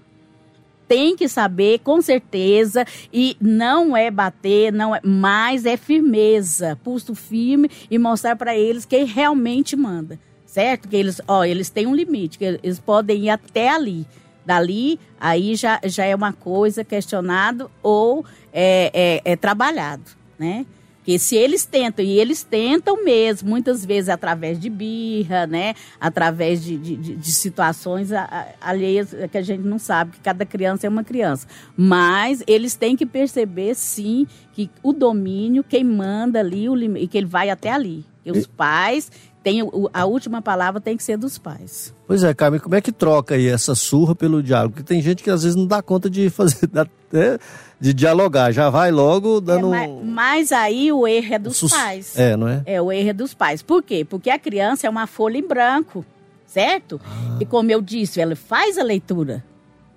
[0.87, 7.15] Tem que saber com certeza e não é bater, não é, mas é firmeza, pulso
[7.15, 10.89] firme e mostrar para eles quem realmente manda, certo?
[10.89, 14.07] Que eles, ó, eles têm um limite, que eles podem ir até ali.
[14.49, 20.65] Dali, aí já, já é uma coisa questionado ou é, é, é trabalhado, né?
[20.97, 25.75] Porque se eles tentam, e eles tentam mesmo, muitas vezes através de birra, né?
[26.01, 28.11] Através de, de, de situações
[28.59, 31.47] alheias que a gente não sabe, que cada criança é uma criança.
[31.77, 34.27] Mas eles têm que perceber, sim,
[34.59, 38.05] que o domínio, quem manda ali, o, e que ele vai até ali.
[38.25, 39.09] Que os pais
[39.41, 39.61] tem
[39.93, 41.95] a última palavra tem que ser dos pais.
[42.09, 44.75] Pois é, Carmen, como é que troca aí essa surra pelo diálogo?
[44.75, 46.69] Porque tem gente que às vezes não dá conta de fazer,
[47.13, 47.39] né,
[47.81, 49.73] de dialogar, já vai logo dando.
[49.73, 51.73] É, mas, mas, aí o erro é dos Sus...
[51.73, 52.19] pais.
[52.19, 52.63] É, não é?
[52.67, 53.63] É, o erro é dos pais.
[53.63, 54.05] Por quê?
[54.05, 56.05] Porque a criança é uma folha em branco,
[56.47, 57.01] certo?
[57.05, 57.39] Ah.
[57.41, 59.45] E como eu disse, ela faz a leitura.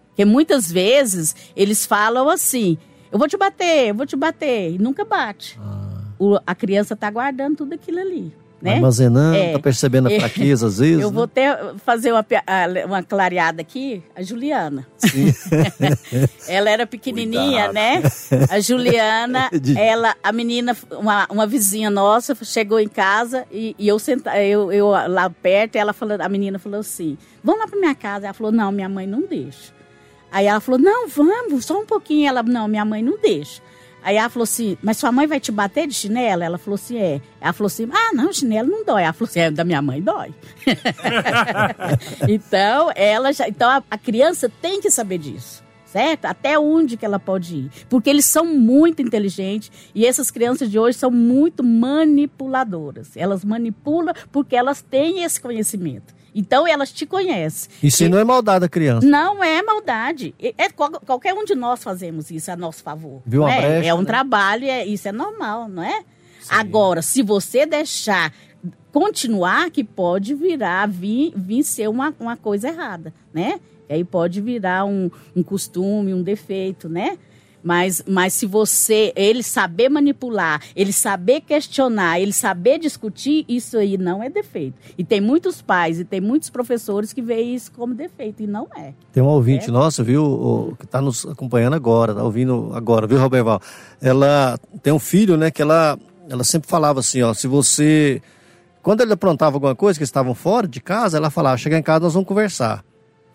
[0.09, 2.77] Porque muitas vezes eles falam assim:
[3.11, 5.59] eu vou te bater, eu vou te bater, e nunca bate.
[5.61, 6.01] Ah.
[6.17, 8.75] O, a criança está guardando tudo aquilo ali né?
[8.75, 9.53] Armazenando, é.
[9.53, 11.01] tá percebendo a fraqueza às vezes.
[11.01, 11.15] Eu né?
[11.15, 12.25] vou até fazer uma,
[12.85, 14.85] uma clareada aqui, a Juliana.
[16.47, 17.73] ela era pequenininha, Cuidado.
[17.73, 18.03] né?
[18.49, 23.97] A Juliana, ela, a menina, uma, uma vizinha nossa, chegou em casa e, e eu,
[23.97, 27.95] senta, eu, eu lá perto, ela falou, a menina falou assim: vamos lá para minha
[27.95, 28.27] casa.
[28.27, 29.80] Ela falou: não, minha mãe não deixa.
[30.31, 32.27] Aí ela falou: não, vamos, só um pouquinho.
[32.27, 33.61] Ela, não, minha mãe não deixa.
[34.03, 36.41] Aí ela falou assim, mas sua mãe vai te bater de chinelo?
[36.41, 37.21] Ela falou assim, é.
[37.39, 39.03] Ela falou assim, ah, não, chinelo não dói.
[39.03, 40.33] Ela falou assim, é, da minha mãe dói.
[42.27, 45.61] então, ela já, então a, a criança tem que saber disso
[45.91, 46.23] certo?
[46.23, 47.71] Até onde que ela pode ir.
[47.89, 53.17] Porque eles são muito inteligentes e essas crianças de hoje são muito manipuladoras.
[53.17, 56.15] Elas manipulam porque elas têm esse conhecimento.
[56.33, 57.69] Então elas te conhecem.
[57.83, 59.05] Isso e, não é maldade da criança.
[59.05, 60.33] Não é maldade.
[60.39, 63.21] É, qualquer um de nós fazemos isso a nosso favor.
[63.25, 63.61] Viu é?
[63.61, 64.05] Brecha, é um né?
[64.05, 65.99] trabalho, é, isso é normal, não é?
[66.41, 66.47] Sim.
[66.49, 68.33] Agora, se você deixar
[68.91, 73.59] continuar, que pode virar, vir, vir ser uma, uma coisa errada, né?
[73.89, 77.17] E aí pode virar um, um costume, um defeito, né?
[77.63, 83.97] Mas, mas se você, ele saber manipular, ele saber questionar, ele saber discutir, isso aí
[83.97, 84.75] não é defeito.
[84.97, 88.67] E tem muitos pais e tem muitos professores que veem isso como defeito, e não
[88.75, 88.93] é.
[89.11, 89.71] Tem um ouvinte é?
[89.71, 93.61] nossa, viu, o, que está nos acompanhando agora, está ouvindo agora, viu, Roberval?
[94.01, 95.97] Ela tem um filho, né, que ela,
[96.29, 98.21] ela sempre falava assim, ó, se você...
[98.81, 101.99] Quando ele aprontava alguma coisa, que estavam fora de casa, ela falava, chegar em casa
[101.99, 102.83] nós vamos conversar.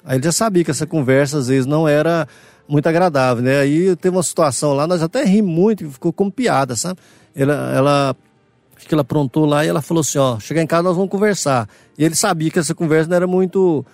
[0.06, 2.28] Aí ele já sabia que essa conversa às vezes não era
[2.68, 3.58] muito agradável, né?
[3.58, 7.00] Aí teve uma situação lá, nós até rimos muito, ficou como piada, sabe?
[7.34, 8.16] Ela, ela
[8.76, 11.10] acho que ela aprontou lá e ela falou assim, ó, chegar em casa nós vamos
[11.10, 11.68] conversar.
[11.98, 13.84] E ele sabia que essa conversa não era muito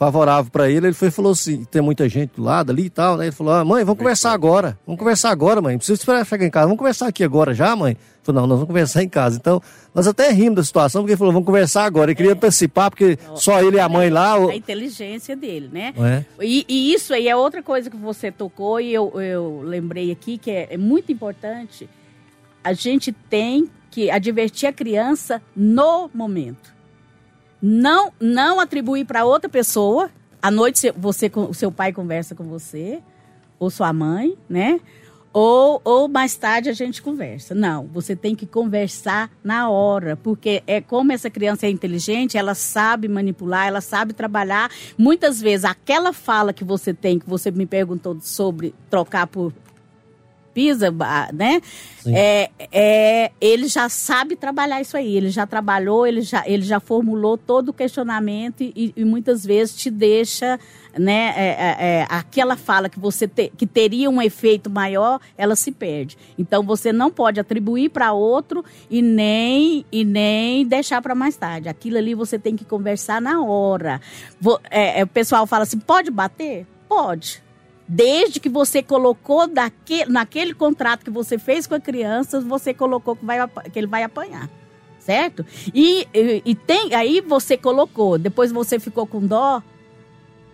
[0.00, 3.18] favorável para ele, ele foi falou assim, tem muita gente do lado ali e tal,
[3.18, 3.26] né?
[3.26, 6.46] Ele falou, ah, mãe, vamos conversar agora, vamos conversar agora, mãe, não precisa esperar chegar
[6.46, 7.90] em casa, vamos conversar aqui agora já, mãe?
[7.90, 9.36] Ele falou, não, nós vamos conversar em casa.
[9.36, 9.60] Então,
[9.94, 12.34] nós até rimos da situação, porque ele falou, vamos conversar agora, ele queria é.
[12.34, 14.36] antecipar, porque só ele e a mãe lá...
[14.36, 15.92] A inteligência dele, né?
[15.98, 16.24] É?
[16.42, 20.38] E, e, isso aí é outra coisa que você tocou e eu, eu lembrei aqui,
[20.38, 21.86] que é, é muito importante,
[22.64, 26.79] a gente tem que advertir a criança no momento
[27.62, 30.10] não não atribuir para outra pessoa.
[30.42, 33.00] À noite você o seu pai conversa com você
[33.58, 34.80] ou sua mãe, né?
[35.32, 37.54] Ou, ou mais tarde a gente conversa.
[37.54, 42.54] Não, você tem que conversar na hora, porque é como essa criança é inteligente, ela
[42.54, 44.70] sabe manipular, ela sabe trabalhar.
[44.98, 49.52] Muitas vezes aquela fala que você tem, que você me perguntou sobre trocar por
[50.54, 50.94] pisa,
[51.32, 51.60] né?
[52.06, 55.16] É, é, ele já sabe trabalhar isso aí.
[55.16, 59.74] Ele já trabalhou, ele já, ele já formulou todo o questionamento e, e muitas vezes
[59.74, 60.58] te deixa,
[60.98, 61.34] né?
[61.36, 65.70] É, é, é aquela fala que você te, que teria um efeito maior, ela se
[65.70, 66.16] perde.
[66.38, 71.68] Então você não pode atribuir para outro e nem e nem deixar para mais tarde.
[71.68, 74.00] Aquilo ali você tem que conversar na hora.
[74.40, 76.66] Vou, é, o pessoal fala assim, pode bater?
[76.88, 77.42] Pode
[77.92, 83.16] Desde que você colocou daquele, naquele contrato que você fez com a criança, você colocou
[83.16, 84.48] que, vai, que ele vai apanhar.
[85.00, 85.44] Certo?
[85.74, 89.60] E, e, e tem, aí você colocou, depois você ficou com dó,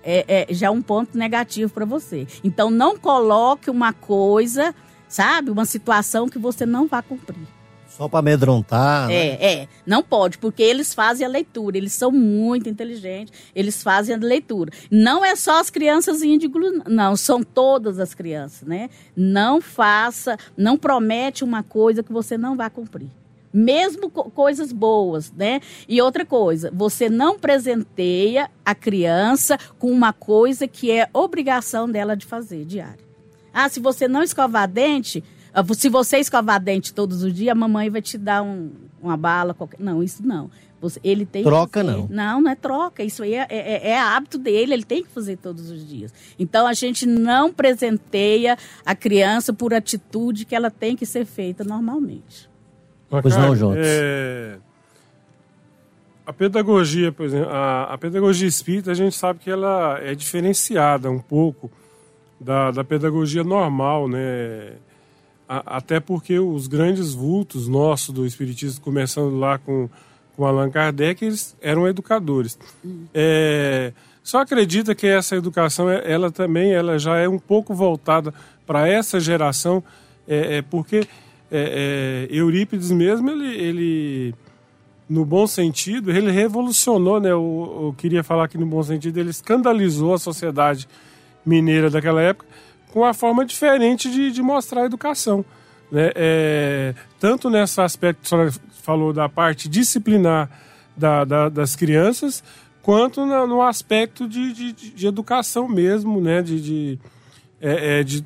[0.02, 2.26] é, é já é um ponto negativo para você.
[2.42, 4.74] Então não coloque uma coisa,
[5.06, 7.55] sabe, uma situação que você não vai cumprir.
[7.96, 9.10] Só para amedrontar.
[9.10, 9.38] É, né?
[9.40, 9.68] é.
[9.86, 11.78] Não pode, porque eles fazem a leitura.
[11.78, 13.32] Eles são muito inteligentes.
[13.54, 14.70] Eles fazem a leitura.
[14.90, 17.16] Não é só as crianças índigos, não.
[17.16, 18.90] São todas as crianças, né?
[19.16, 23.08] Não faça, não promete uma coisa que você não vai cumprir.
[23.52, 25.60] mesmo co coisas boas, né?
[25.88, 32.14] E outra coisa, você não presenteia a criança com uma coisa que é obrigação dela
[32.14, 33.06] de fazer diária.
[33.54, 35.24] Ah, se você não escovar dente,
[35.74, 39.54] se você escovar dente todos os dias, a mamãe vai te dar um, uma bala.
[39.54, 39.80] Qualquer...
[39.80, 40.50] Não, isso não.
[40.80, 42.06] Você, ele tem troca não.
[42.10, 43.02] Não, não é troca.
[43.02, 46.12] Isso aí é, é, é, hábito dele, ele tem que fazer todos os dias.
[46.38, 51.64] Então a gente não presenteia a criança por atitude que ela tem que ser feita
[51.64, 52.48] normalmente.
[53.08, 53.86] Pois não, Jones.
[53.86, 54.58] É...
[56.26, 61.08] A pedagogia, por exemplo, a, a, pedagogia espírita, a gente sabe que ela é diferenciada
[61.08, 61.70] um pouco
[62.40, 64.72] da, da pedagogia normal, né?
[65.48, 69.88] A, até porque os grandes vultos nossos do espiritismo, começando lá com,
[70.36, 72.58] com Allan Kardec, eles eram educadores.
[73.14, 73.92] É,
[74.22, 78.34] só acredita que essa educação, ela também, ela já é um pouco voltada
[78.66, 79.82] para essa geração,
[80.26, 81.06] é, é porque
[81.50, 84.34] é, é, Eurípides mesmo, ele, ele,
[85.08, 87.30] no bom sentido, ele revolucionou, né?
[87.30, 90.88] Eu, eu, queria falar que no bom sentido, ele escandalizou a sociedade
[91.44, 92.46] mineira daquela época
[93.00, 95.44] uma forma diferente de, de mostrar a educação.
[95.90, 96.10] Né?
[96.14, 98.50] É, tanto nesse aspecto que a
[98.82, 100.48] falou da parte disciplinar
[100.96, 102.42] da, da, das crianças,
[102.82, 106.40] quanto no, no aspecto de, de, de, educação mesmo, né?
[106.40, 106.98] de, de,
[107.60, 108.24] é, é de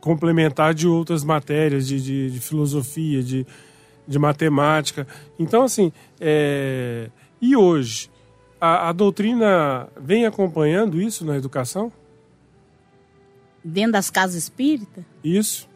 [0.00, 3.46] complementar de outras matérias, de, de, de filosofia, de,
[4.06, 5.06] de matemática.
[5.38, 7.10] Então, assim, é...
[7.40, 8.10] e hoje?
[8.60, 11.90] A, a, doutrina vem acompanhando isso na educação?
[13.62, 15.04] Dentro das casas espíritas?
[15.22, 15.68] Isso.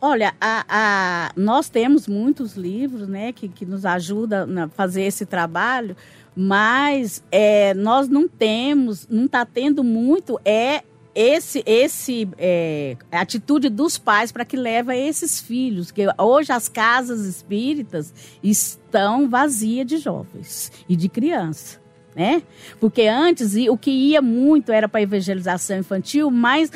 [0.00, 5.24] Olha, a, a, nós temos muitos livros né, que, que nos ajudam a fazer esse
[5.24, 5.96] trabalho,
[6.34, 10.82] mas é, nós não temos, não está tendo muito, é
[11.14, 17.24] esse esse é, atitude dos pais para que leva esses filhos que hoje as casas
[17.24, 18.12] espíritas
[18.42, 21.80] estão vazias de jovens e de crianças
[22.16, 22.42] né?
[22.80, 26.72] Porque antes o que ia muito era para evangelização infantil, mas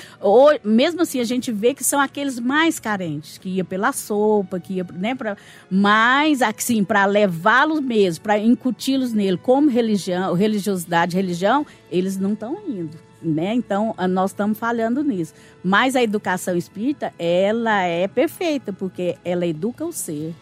[0.62, 4.74] mesmo assim a gente vê que são aqueles mais carentes, que ia pela sopa, que
[4.74, 5.38] ia, né, para
[5.70, 12.58] mais assim, para levá-los mesmo, para incuti-los nele como religião, religiosidade, religião, eles não estão
[12.68, 13.52] indo né?
[13.52, 15.34] Então, nós estamos falhando nisso.
[15.62, 20.34] Mas a educação espírita, ela é perfeita, porque ela educa o ser,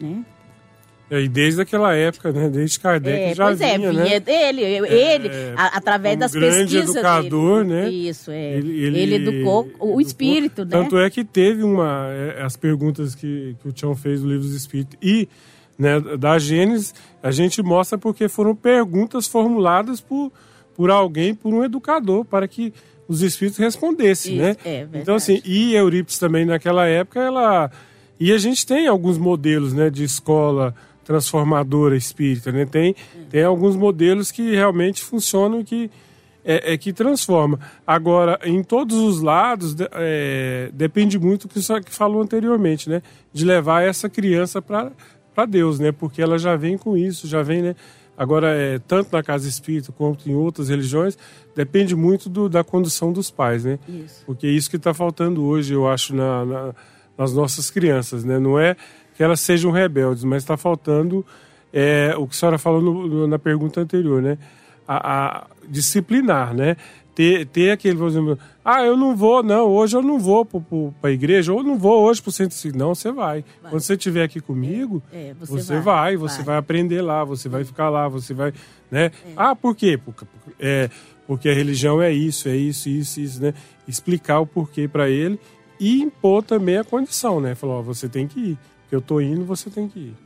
[0.00, 0.24] né?
[1.10, 2.48] É, e desde aquela época, né?
[2.48, 4.20] Desde Kardec é, já pois vinha, é, vinha né?
[4.20, 7.74] dele, ele, é, através um das grande pesquisas educador, dele.
[7.74, 7.90] né?
[7.90, 8.52] Isso, é.
[8.58, 10.70] Ele, ele, ele educou o educou, espírito, né?
[10.70, 12.08] Tanto é que teve uma...
[12.10, 15.28] é, As perguntas que, que o Tião fez no Livro dos Espíritos e
[15.78, 16.92] né, da Gênesis,
[17.22, 20.32] a gente mostra porque foram perguntas formuladas por
[20.78, 22.72] por alguém, por um educador, para que
[23.08, 24.56] os espíritos respondessem, Isso, né?
[24.64, 27.68] É então, assim, e Eurípides também naquela época, ela...
[28.20, 30.72] E a gente tem alguns modelos, né, de escola
[31.08, 32.66] transformadora espírita, né?
[32.66, 32.94] Tem,
[33.30, 35.90] tem alguns modelos que realmente funcionam e que,
[36.44, 37.58] é, é, que transforma.
[37.86, 43.00] Agora, em todos os lados, é, depende muito do que você falou anteriormente, né?
[43.32, 45.92] De levar essa criança para Deus, né?
[45.92, 47.76] Porque ela já vem com isso, já vem, né?
[48.14, 51.16] Agora, é, tanto na casa espírita quanto em outras religiões,
[51.56, 53.78] depende muito do, da condução dos pais, né?
[53.88, 54.24] Isso.
[54.26, 56.74] Porque é isso que está faltando hoje, eu acho, na, na,
[57.16, 58.38] nas nossas crianças, né?
[58.38, 58.76] Não é
[59.18, 61.26] que elas sejam rebeldes, mas está faltando
[61.72, 64.38] é, o que a senhora falou no, no, na pergunta anterior, né?
[64.86, 66.76] A, a disciplinar, né?
[67.18, 71.10] ter, ter aquele, por exemplo, ah, eu não vou, não, hoje eu não vou para
[71.10, 72.78] a igreja, ou não vou hoje para o centro espírita.
[72.78, 73.44] Não, você vai.
[73.60, 73.72] vai.
[73.72, 76.44] Quando você estiver aqui comigo, é, é, você, você vai, vai, você vai.
[76.44, 76.56] vai.
[76.58, 78.52] aprender lá, você vai ficar lá, você vai,
[78.88, 79.06] né?
[79.06, 79.32] É.
[79.36, 79.98] Ah, por quê?
[79.98, 80.24] Porque,
[80.60, 80.88] é,
[81.26, 83.52] porque a religião é isso, é isso, isso, isso, né?
[83.88, 85.40] Explicar o porquê para ele
[85.80, 87.56] e impor também a condição, né?
[87.56, 88.58] Falar, ó, você tem que ir,
[88.94, 90.16] eu tô indo, você tem que ir.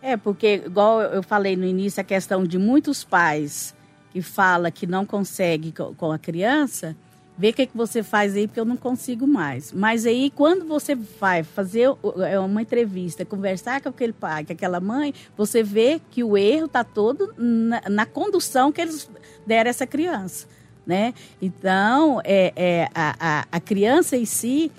[0.00, 3.74] É, porque, igual eu falei no início, a questão de muitos pais
[4.12, 6.94] que fala que não consegue com a criança,
[7.36, 9.72] vê o que, que você faz aí, porque eu não consigo mais.
[9.72, 11.88] Mas aí, quando você vai fazer
[12.28, 16.66] é, uma entrevista, conversar com aquele pai, com aquela mãe, você vê que o erro
[16.66, 19.10] está todo na, na, condução que eles
[19.46, 20.46] deram a essa criança.
[20.86, 21.14] Né?
[21.40, 24.70] Então, é, é a, a, a criança em si,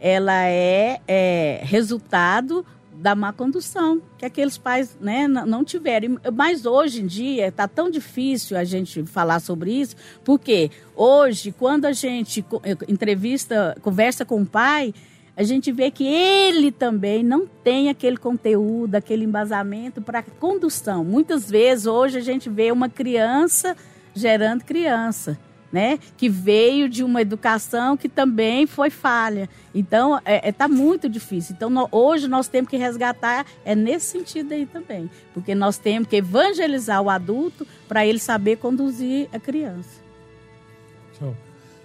[0.00, 2.64] ela é, é resultado
[3.00, 6.18] da má condução que aqueles pais né, não tiveram.
[6.34, 11.84] Mas hoje em dia está tão difícil a gente falar sobre isso, porque hoje, quando
[11.84, 14.92] a gente eh, entrevista, conversa com o pai,
[15.36, 21.04] a gente vê que ele também não tem aquele conteúdo, aquele embasamento para condução.
[21.04, 23.76] Muitas vezes hoje a gente vê uma criança
[24.12, 25.38] gerando criança.
[25.72, 25.98] Né?
[26.16, 29.48] Que veio de uma educação que também foi falha.
[29.74, 31.54] Então, está é, é, tá muito difícil.
[31.56, 35.10] Então, no, hoje nós temos que resgatar, é nesse sentido aí também.
[35.34, 40.08] Porque nós temos que evangelizar o adulto para ele saber conduzir a criança.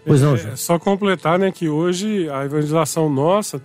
[0.05, 3.61] Pois não, é, só completar, né, que hoje a evangelização nossa,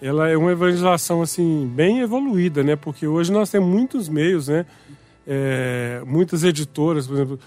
[0.00, 2.76] ela é uma evangelização, assim, bem evoluída, né?
[2.76, 4.64] Porque hoje nós temos muitos meios, né?
[5.26, 7.40] É, muitas editoras, por exemplo,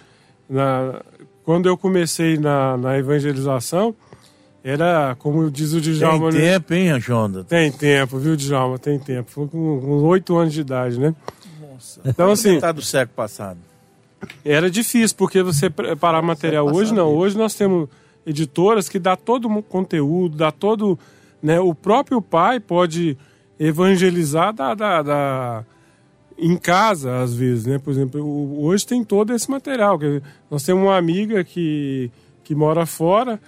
[0.50, 1.02] na,
[1.46, 3.96] quando eu comecei na, na evangelização,
[4.64, 6.32] era, como diz o Djalma...
[6.32, 7.44] Tem tempo, hein, Jonda?
[7.44, 8.80] Tem tempo, viu, Djalma?
[8.80, 9.30] Tem tempo.
[9.30, 9.60] Foi com
[10.06, 11.14] oito anos de idade, né?
[11.72, 12.02] Nossa.
[12.04, 12.60] Então, assim...
[12.60, 13.60] Tá do século passado.
[14.44, 17.14] Era difícil, porque você preparar material hoje, não.
[17.14, 17.88] Hoje nós temos
[18.26, 20.98] editoras que dá todo o conteúdo, dá todo...
[21.44, 23.16] Né, o próprio pai pode
[23.60, 25.66] evangelizar da, da, da
[26.38, 27.80] em casa, às vezes, né?
[27.80, 30.00] Por exemplo, hoje tem todo esse material.
[30.50, 32.12] Nós temos uma amiga que,
[32.44, 33.40] que mora fora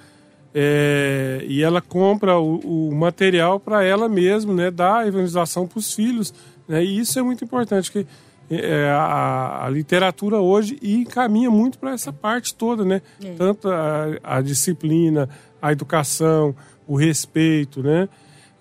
[0.53, 4.71] é, e ela compra o, o material para ela mesma, né?
[4.71, 6.33] Dar a evangelização para os filhos.
[6.67, 6.83] Né?
[6.83, 8.07] E isso é muito importante, que
[8.49, 13.01] é, a, a, literatura hoje encaminha muito para essa parte toda, né?
[13.21, 13.33] É.
[13.33, 15.27] Tanto a, a, disciplina,
[15.61, 16.55] a educação,
[16.87, 18.07] o respeito, né?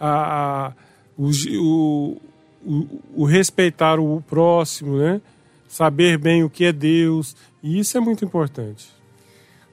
[0.00, 0.72] A
[1.16, 2.20] o,
[2.66, 5.20] o o, respeitar o próximo, né?
[5.68, 7.36] Saber bem o que é Deus.
[7.62, 8.88] E isso é muito importante.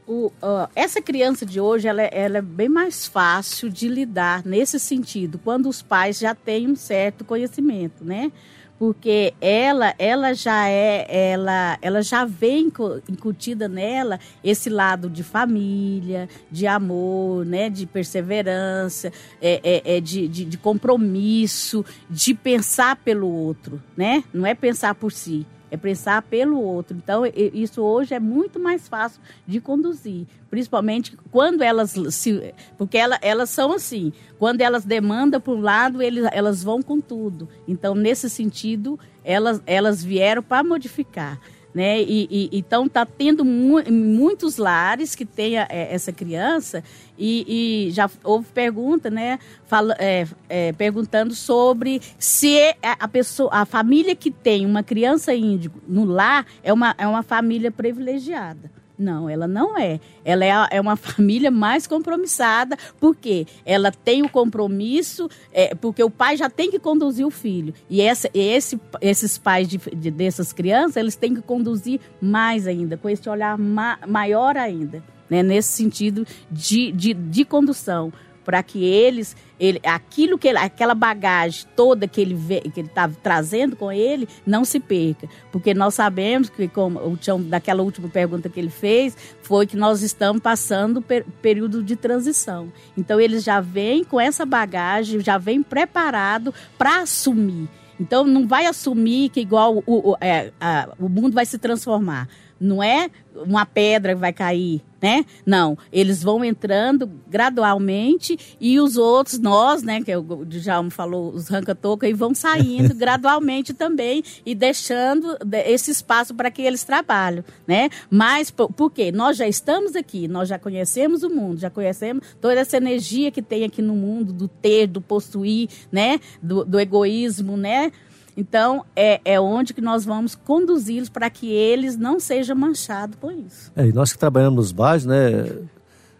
[0.05, 4.45] O, uh, essa criança de hoje ela, é, ela, é bem mais fácil de lidar
[4.45, 8.31] nesse sentido, quando os pais já têm um certo conhecimento, né?
[8.78, 12.71] Porque ela ela já é ela ela já vem
[13.09, 19.11] incutida nela esse lado de família de amor né de perseverança
[19.41, 24.24] é, é, é de, de, de compromisso de pensar pelo outro né?
[24.34, 26.95] Não é pensar por si é pensar pelo outro.
[26.95, 32.53] Então, isso hoje é muito mais fácil de conduzir, principalmente quando elas se.
[32.78, 37.01] Porque ela, elas são assim, quando elas demandam por um lado, eles, elas vão com
[37.01, 37.49] tudo.
[37.67, 41.41] Então, nesse sentido, elas, elas vieram para modificar
[41.74, 42.01] né?
[42.01, 46.84] E, e então está tendo mu muitos lares que tem é, essa criança
[47.17, 49.39] e, e, já houve pergunta, né?
[49.65, 55.82] Fala, é, é, perguntando sobre se a pessoa, a família que tem uma criança índigo
[55.88, 58.82] no lar é uma, é uma família privilegiada.
[58.97, 59.99] Não, ela não é.
[60.23, 66.09] Ela é, é uma família mais compromissada, porque ela tem o compromisso, é, porque o
[66.09, 67.73] pai já tem que conduzir o filho.
[67.89, 72.97] E essa, esse, esses pais de, de, dessas crianças, eles têm que conduzir mais ainda,
[72.97, 78.13] com esse olhar ma, maior ainda, né, nesse sentido de, de, de condução
[78.43, 82.35] para que eles, ele, aquilo que ele, aquela bagagem toda que ele
[82.73, 87.17] que ele está trazendo com ele não se perca, porque nós sabemos que como o
[87.17, 91.95] Tião, daquela última pergunta que ele fez foi que nós estamos passando per, período de
[91.95, 92.71] transição.
[92.97, 97.69] Então eles já vêm com essa bagagem, já vêm preparado para assumir.
[97.99, 102.27] Então não vai assumir que igual o, o, é, a, o mundo vai se transformar.
[102.64, 105.26] Não é uma pedra que vai cair, né?
[105.45, 111.34] Não, eles vão entrando gradualmente e os outros, nós, né, que é o Djalma falou,
[111.34, 117.43] os ranca-toca, e vão saindo gradualmente também e deixando esse espaço para que eles trabalhem,
[117.68, 117.89] né?
[118.09, 119.11] Mas por, por quê?
[119.11, 123.41] Nós já estamos aqui, nós já conhecemos o mundo, já conhecemos toda essa energia que
[123.41, 126.20] tem aqui no mundo, do ter, do possuir, né?
[126.41, 127.91] Do, do egoísmo, né?
[128.36, 133.31] Então, é, é onde que nós vamos conduzi-los para que eles não sejam manchados por
[133.31, 133.71] isso.
[133.75, 135.45] É, e nós que trabalhamos nos bairros, né,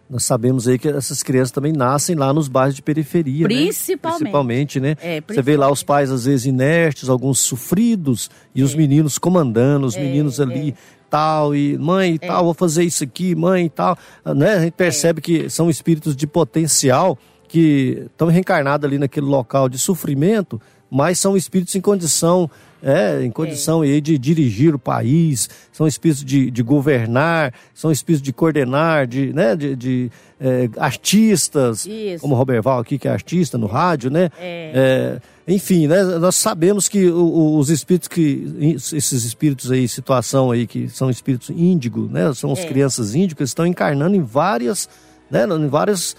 [0.08, 4.04] nós sabemos aí que essas crianças também nascem lá nos bairros de periferia, Principalmente.
[4.04, 4.18] Né?
[4.18, 4.96] Principalmente, né?
[5.00, 8.64] É, Você vê lá os pais às vezes inertes, alguns sofridos, e é.
[8.64, 10.74] os meninos comandando, os é, meninos ali é.
[11.08, 12.26] tal, e mãe e é.
[12.26, 13.98] tal, vou fazer isso aqui, mãe e tal,
[14.36, 14.54] né?
[14.54, 19.78] A gente percebe que são espíritos de potencial que estão reencarnados ali naquele local de
[19.78, 20.60] sofrimento,
[20.94, 22.48] mas são espíritos em condição
[22.80, 23.98] é, em condição é.
[23.98, 29.56] de dirigir o país, são espíritos de, de governar, são espíritos de coordenar, de, né,
[29.56, 32.20] de, de é, artistas, Isso.
[32.20, 34.30] como o Roberval aqui, que é artista no rádio, né?
[34.38, 35.18] É.
[35.48, 40.88] é enfim, né, nós sabemos que os espíritos que, esses espíritos aí, situação aí, que
[40.88, 42.32] são espíritos índigo, né?
[42.34, 42.66] São as é.
[42.66, 44.88] crianças índigas, estão encarnando em várias
[45.30, 46.14] né, em vários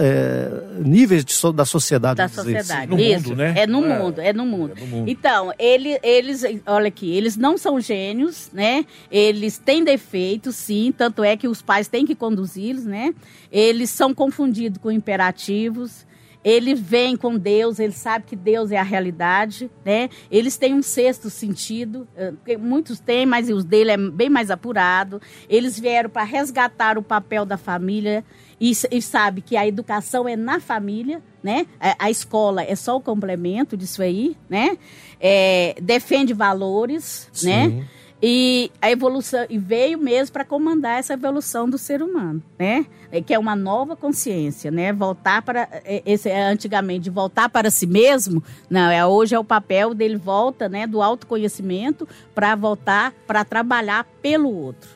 [0.00, 2.16] é, níveis de, da sociedade.
[2.16, 3.28] Da sociedade, no isso.
[3.28, 3.54] Mundo, né?
[3.56, 3.98] É no é.
[3.98, 4.72] mundo, é no mundo.
[4.76, 5.10] É no mundo.
[5.10, 8.86] Então, ele, eles, olha aqui, eles não são gênios, né?
[9.10, 13.14] Eles têm defeitos, sim, tanto é que os pais têm que conduzi-los, né?
[13.52, 16.06] Eles são confundidos com imperativos,
[16.46, 20.08] ele vem com Deus, ele sabe que Deus é a realidade, né?
[20.30, 25.20] Eles têm um sexto sentido, eh, muitos têm, mas os dele é bem mais apurado.
[25.48, 28.24] Eles vieram para resgatar o papel da família
[28.60, 31.66] e, e, sabe que a educação é na família, né?
[31.78, 34.78] A, a escola é só o complemento disso aí, né?
[35.20, 37.48] É, defende valores, Sim.
[37.48, 37.86] né?
[38.22, 42.86] E a evolução e veio mesmo para comandar essa evolução do ser humano, né?
[43.12, 44.90] É, que é uma nova consciência, né?
[44.90, 49.44] Voltar para é, esse é, antigamente voltar para si mesmo, não, é hoje é o
[49.44, 54.88] papel dele volta, né, do autoconhecimento para voltar para trabalhar pelo outro.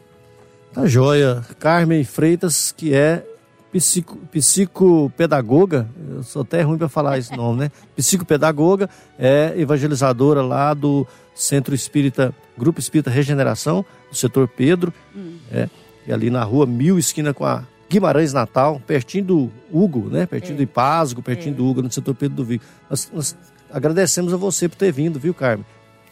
[0.73, 1.45] Tá joia.
[1.59, 3.27] Carmen Freitas, que é
[3.73, 7.71] psico, psicopedagoga, eu sou até ruim para falar esse nome, né?
[7.97, 15.37] Psicopedagoga, é evangelizadora lá do Centro Espírita, Grupo Espírita Regeneração, do setor Pedro, hum.
[15.51, 15.69] é,
[16.07, 20.27] e ali na rua Mil, esquina com a Guimarães Natal, pertinho do Hugo, né?
[20.27, 20.57] Pertinho é.
[20.59, 21.57] do Ipasgo, pertinho é.
[21.57, 22.63] do Hugo, no setor Pedro do Vigo.
[22.89, 23.37] Nós, nós,
[23.71, 25.67] agradecemos a você por ter vindo, viu, Carmen?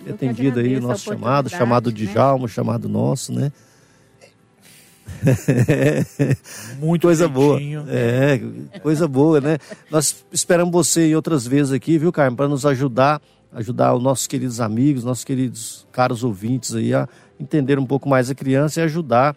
[0.04, 2.12] Ter atendido aí o nosso chamado, chamado de né?
[2.12, 3.52] Jalmo, chamado nosso, né?
[6.78, 7.58] Muito coisa boa.
[7.88, 8.40] É,
[8.80, 9.58] coisa boa, né?
[9.90, 13.20] Nós esperamos você em outras vezes aqui, viu, Carmen, para nos ajudar,
[13.52, 17.08] ajudar os nossos queridos amigos, nossos queridos caros ouvintes aí a
[17.38, 19.36] entender um pouco mais a criança e ajudar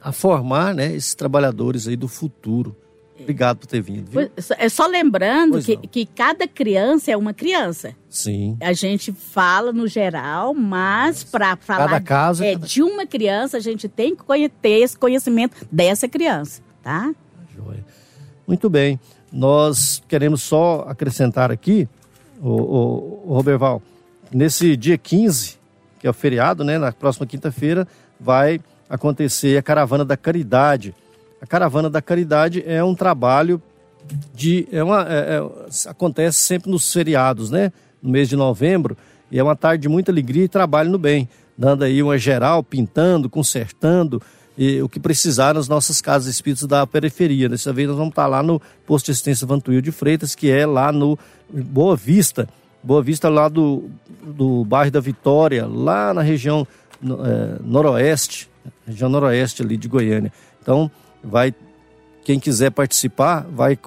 [0.00, 2.76] a formar né, esses trabalhadores aí do futuro.
[3.20, 4.10] Obrigado por ter vindo.
[4.10, 4.30] Viu?
[4.58, 7.94] É só lembrando que, que cada criança é uma criança.
[8.08, 8.56] Sim.
[8.60, 12.66] A gente fala no geral, mas para falar cada caso, é, cada...
[12.66, 14.24] de uma criança, a gente tem que
[14.62, 17.12] ter esse conhecimento dessa criança, tá?
[17.54, 17.84] Joia.
[18.46, 18.98] Muito bem.
[19.32, 21.86] Nós queremos só acrescentar aqui,
[22.40, 23.82] o, o, o Roberval,
[24.32, 25.58] nesse dia 15,
[25.98, 26.78] que é o feriado, né?
[26.78, 27.86] Na próxima quinta-feira,
[28.18, 30.94] vai acontecer a Caravana da Caridade.
[31.40, 33.62] A Caravana da Caridade é um trabalho
[34.34, 34.68] de.
[34.72, 37.72] É uma, é, é, acontece sempre nos feriados, né?
[38.02, 38.96] No mês de novembro,
[39.30, 42.62] e é uma tarde de muita alegria e trabalho no bem, dando aí uma geral,
[42.62, 44.22] pintando, consertando.
[44.56, 47.48] E, o que precisar nas nossas casas espíritas da periferia.
[47.48, 50.66] Dessa vez nós vamos estar lá no posto de assistência Vantuil de Freitas, que é
[50.66, 51.16] lá no
[51.48, 52.48] Boa Vista.
[52.82, 53.88] Boa Vista lá do,
[54.24, 56.66] do bairro da Vitória, lá na região
[57.02, 58.48] é, noroeste,
[58.84, 60.32] região noroeste ali de Goiânia.
[60.60, 60.90] Então,
[61.22, 61.54] vai
[62.24, 63.78] quem quiser participar, vai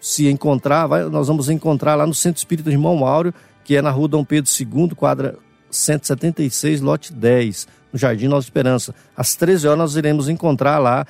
[0.00, 3.34] se encontrar, vai, nós vamos encontrar lá no Centro Espírita Irmão Mauro,
[3.64, 5.36] que é na rua Dom Pedro II, quadra
[5.70, 8.94] 176, lote 10, no Jardim Nova Esperança.
[9.16, 11.06] Às 13 horas nós iremos encontrar lá,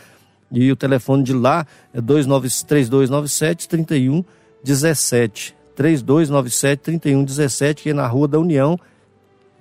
[0.50, 1.64] e o telefone de lá
[1.94, 5.54] é 3297 3117.
[5.76, 8.76] 3297 3117, que é na Rua da União,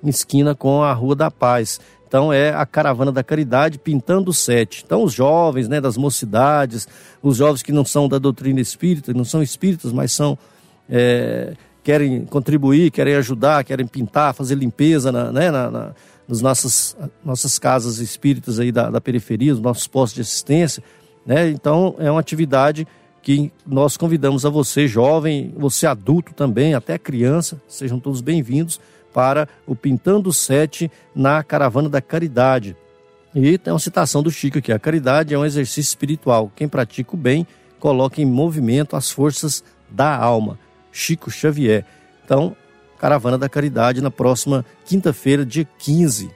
[0.04, 1.80] esquina com a Rua da Paz.
[2.10, 4.84] Então é a caravana da caridade pintando sete.
[4.84, 6.88] Então os jovens, né, das mocidades,
[7.22, 10.36] os jovens que não são da doutrina espírita, não são espíritas, mas são
[10.90, 11.54] é,
[11.84, 15.92] querem contribuir, querem ajudar, querem pintar, fazer limpeza, na, né, na, na,
[16.28, 20.84] nas nossas nossas casas espíritas aí da, da periferia, os nossos postos de assistência,
[21.24, 21.48] né?
[21.52, 22.88] Então é uma atividade
[23.22, 28.80] que nós convidamos a você jovem, você adulto também, até criança, sejam todos bem-vindos
[29.14, 32.76] para o Pintando Sete na Caravana da Caridade.
[33.34, 36.52] E tem uma citação do Chico aqui: a caridade é um exercício espiritual.
[36.56, 37.46] Quem pratica o bem
[37.80, 40.58] coloca em movimento as forças da alma.
[40.92, 41.86] Chico Xavier.
[42.26, 42.56] Então,
[42.98, 46.30] Caravana da Caridade na próxima quinta-feira, dia 15.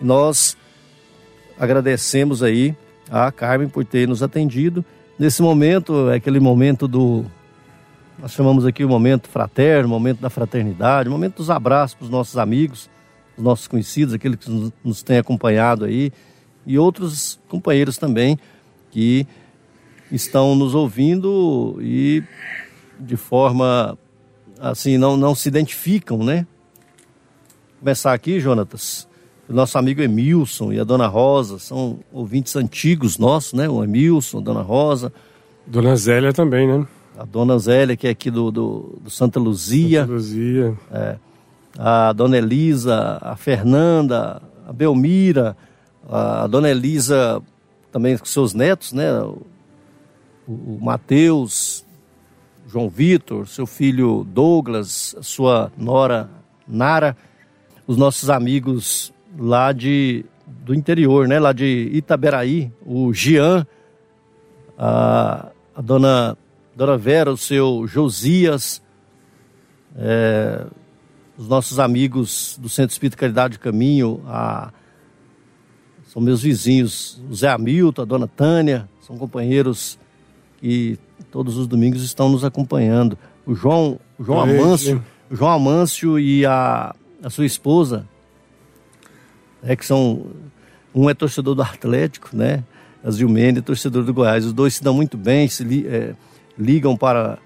[0.00, 0.56] Nós
[1.58, 2.74] agradecemos aí
[3.10, 4.84] a Carmen por ter nos atendido.
[5.18, 7.24] Nesse momento, é aquele momento do
[8.18, 12.04] nós chamamos aqui o momento fraterno, o momento da fraternidade, o momento dos abraços para
[12.04, 12.88] os nossos amigos,
[13.36, 16.12] os nossos conhecidos, aqueles que nos têm acompanhado aí,
[16.66, 18.38] e outros companheiros também
[18.90, 19.26] que
[20.10, 22.22] estão nos ouvindo e
[23.00, 23.98] de forma
[24.60, 26.46] assim não, não se identificam, né?
[27.80, 29.08] Começar aqui, Jonatas.
[29.48, 33.68] O nosso amigo Emilson e a Dona Rosa são ouvintes antigos nossos, né?
[33.68, 35.12] O Emilson, a Dona Rosa.
[35.66, 36.86] Dona Zélia também, né?
[37.16, 40.00] A dona Zélia, que é aqui do, do, do Santa Luzia.
[40.02, 40.78] Santa Luzia.
[40.90, 41.16] É,
[41.78, 45.56] a dona Elisa, a Fernanda, a Belmira,
[46.08, 47.42] a dona Elisa
[47.90, 49.12] também com seus netos, né?
[49.20, 49.42] O,
[50.46, 51.84] o Matheus,
[52.66, 56.28] João Vitor, seu filho Douglas, sua nora
[56.66, 57.16] Nara,
[57.86, 61.38] os nossos amigos lá de, do interior, né?
[61.38, 63.66] Lá de Itaberaí, o Jean,
[64.78, 66.36] a, a dona
[66.74, 68.82] Dona Vera, o seu Josias,
[69.96, 70.66] é,
[71.36, 74.72] os nossos amigos do Centro Espírita Caridade Caminho, a,
[76.06, 79.98] são meus vizinhos, o Zé Hamilton, a Dona Tânia, são companheiros
[80.58, 80.98] que
[81.30, 83.18] todos os domingos estão nos acompanhando.
[83.44, 88.06] O João, o João Amâncio, João Amâncio e a, a sua esposa,
[89.62, 90.26] é que são
[90.94, 92.62] um é torcedor do Atlético, né?
[93.02, 94.44] A Zilmene é torcedor do Goiás.
[94.44, 96.14] Os dois se dão muito bem, se é,
[96.58, 97.38] ligam para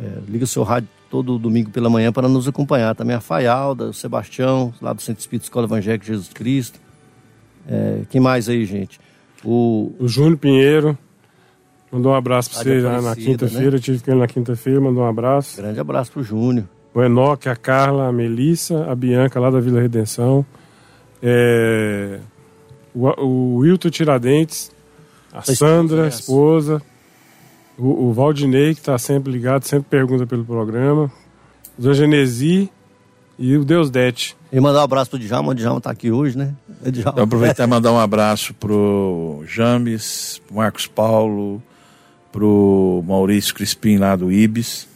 [0.00, 2.94] é, liga o seu rádio todo domingo pela manhã para nos acompanhar.
[2.94, 6.78] Também a Faialda, o Sebastião, lá do Centro Espírito Escola Evangélica de Jesus Cristo.
[7.66, 9.00] É, quem mais aí, gente?
[9.44, 10.98] O, O Júnior Pinheiro
[11.90, 13.76] mandou um abraço para você já na quinta-feira.
[13.76, 15.56] Eu tive com ele na quinta-feira, mandou um abraço.
[15.56, 16.66] grande abraço pro Júnior.
[16.94, 20.44] O Enoque, a Carla, a Melissa, a Bianca lá da Vila Redenção.
[21.22, 22.18] É,
[22.94, 24.72] o, o Wilton Tiradentes,
[25.32, 26.08] a Sandra, a né?
[26.08, 26.82] esposa.
[27.78, 31.10] O, o Valdinei, que está sempre ligado, sempre pergunta pelo programa.
[31.78, 32.68] O Zé Genesi
[33.38, 34.36] e o Deus Dete.
[34.52, 36.54] E mandar um abraço pro Djalma, o Djalma tá aqui hoje, né?
[36.84, 37.12] É Djalma.
[37.12, 41.62] Então, aproveitar e mandar um abraço pro James, pro Marcos Paulo,
[42.32, 44.88] pro Maurício Crispim lá do Ibis,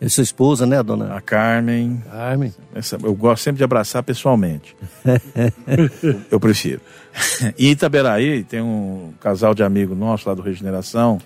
[0.00, 2.02] E sua esposa, né, dona a Carmen.
[2.10, 2.52] Carmen?
[2.74, 4.76] Essa- eu gosto sempre de abraçar pessoalmente.
[6.30, 6.80] eu prefiro.
[7.58, 11.20] E em Itaberaí tem um casal de amigos nossos lá do Regeneração,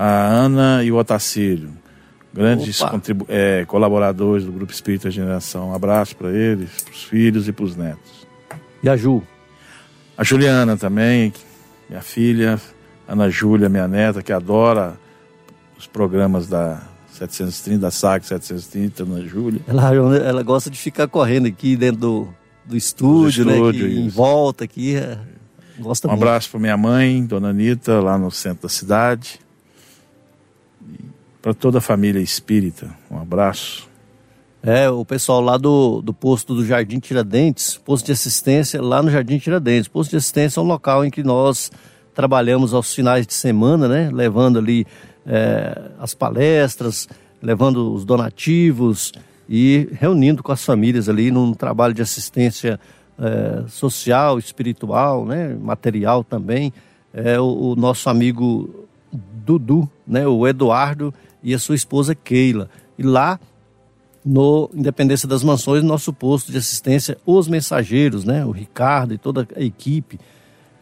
[0.00, 1.72] a Ana e o Otacílio.
[2.32, 2.80] Grandes
[3.28, 5.70] eh, colaboradores do Grupo Espírita Regeneração.
[5.70, 8.26] Um abraço para eles, para os filhos e para os netos.
[8.80, 9.22] E a Ju?
[10.16, 11.32] A Juliana também,
[11.88, 12.60] minha filha,
[13.08, 14.96] Ana Júlia, minha neta, que adora
[15.76, 16.80] os programas da
[17.12, 19.60] 730, da SAG 730, Ana Júlia.
[19.66, 22.28] Ela, ela gosta de ficar correndo aqui dentro do,
[22.64, 23.56] do estúdio, Do né?
[23.56, 24.94] estúdio, aqui, em volta aqui.
[24.96, 25.18] é,
[25.80, 26.22] gosta Um muito.
[26.22, 29.40] abraço para minha mãe, Dona Anitta, lá no centro da cidade.
[31.40, 33.88] Para toda a família espírita, um abraço.
[34.60, 39.10] É, o pessoal lá do, do posto do Jardim Tiradentes, posto de assistência lá no
[39.10, 39.86] Jardim Tiradentes.
[39.86, 41.70] Posto de assistência é um local em que nós
[42.12, 44.10] trabalhamos aos finais de semana, né?
[44.12, 44.84] Levando ali
[45.24, 47.08] é, as palestras,
[47.40, 49.12] levando os donativos
[49.48, 52.80] e reunindo com as famílias ali num trabalho de assistência
[53.16, 55.56] é, social, espiritual, né?
[55.60, 56.72] Material também.
[57.14, 60.26] É, o, o nosso amigo Dudu, né?
[60.26, 62.68] O Eduardo e a sua esposa Keila.
[62.98, 63.38] E lá
[64.24, 68.44] no Independência das Mansões, nosso posto de assistência, os mensageiros, né?
[68.44, 70.18] O Ricardo e toda a equipe,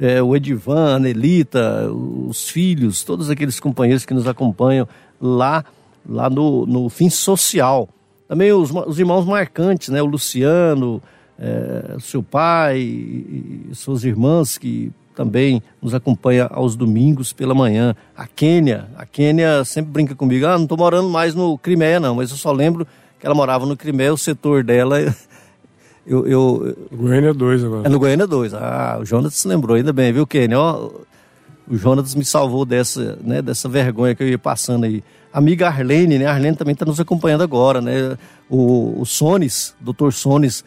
[0.01, 4.89] é, o Edivan, a Nelita, os filhos, todos aqueles companheiros que nos acompanham
[5.21, 5.65] lá,
[6.09, 7.89] lá no, no fim social.
[8.29, 10.03] Também os, os irmãos marcantes, né?
[10.03, 11.03] O Luciano,
[11.39, 17.97] é, seu pai e, e suas irmãs que também nos acompanha aos domingos pela manhã.
[18.14, 22.17] A Quênia, a Quênia sempre brinca comigo, ah, não estou morando mais no Crimeia não,
[22.17, 22.87] mas eu só lembro
[23.19, 25.01] que ela morava no Crimeia, o setor dela,
[26.07, 27.89] eu, eu, Goiânia 2 agora.
[27.89, 28.53] é no Goiânia 2.
[28.55, 30.55] Ah, o Jonas se lembrou ainda bem, viu, Kenny?
[30.55, 30.91] Ó,
[31.69, 35.03] o Jonas me salvou dessa, né, dessa vergonha que eu ia passando aí.
[35.33, 36.27] Amiga Arlene, né?
[36.27, 38.17] A Arlene também está nos acompanhando agora, né?
[38.49, 40.64] O, o Sones, doutor Sones,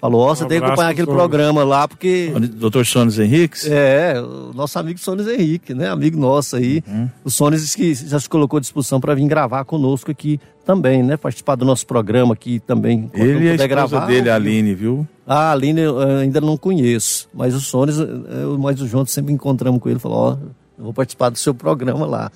[0.00, 1.18] falou, ó, você Um tem que acompanhar aquele Sones.
[1.18, 2.32] programa lá, porque...
[2.54, 2.84] Dr.
[2.84, 3.66] Sones Henriques?
[3.66, 5.88] É, o nosso amigo Sones Henrique, né?
[5.88, 6.82] Amigo nosso aí.
[6.86, 7.10] Uhum.
[7.24, 11.16] O Sones que já se colocou à disposição para vir gravar conosco aqui também, né?
[11.16, 13.08] Participar do nosso programa aqui também.
[13.08, 15.06] quando Ele e a esposa dele, a Aline, viu?
[15.26, 18.04] ah, a Aline eu eh, ainda não conheço, mas o Sones, eh,
[18.42, 20.36] eu mais o João sempre encontramos com ele, falou, ó,
[20.76, 22.30] eu vou participar do seu programa lá.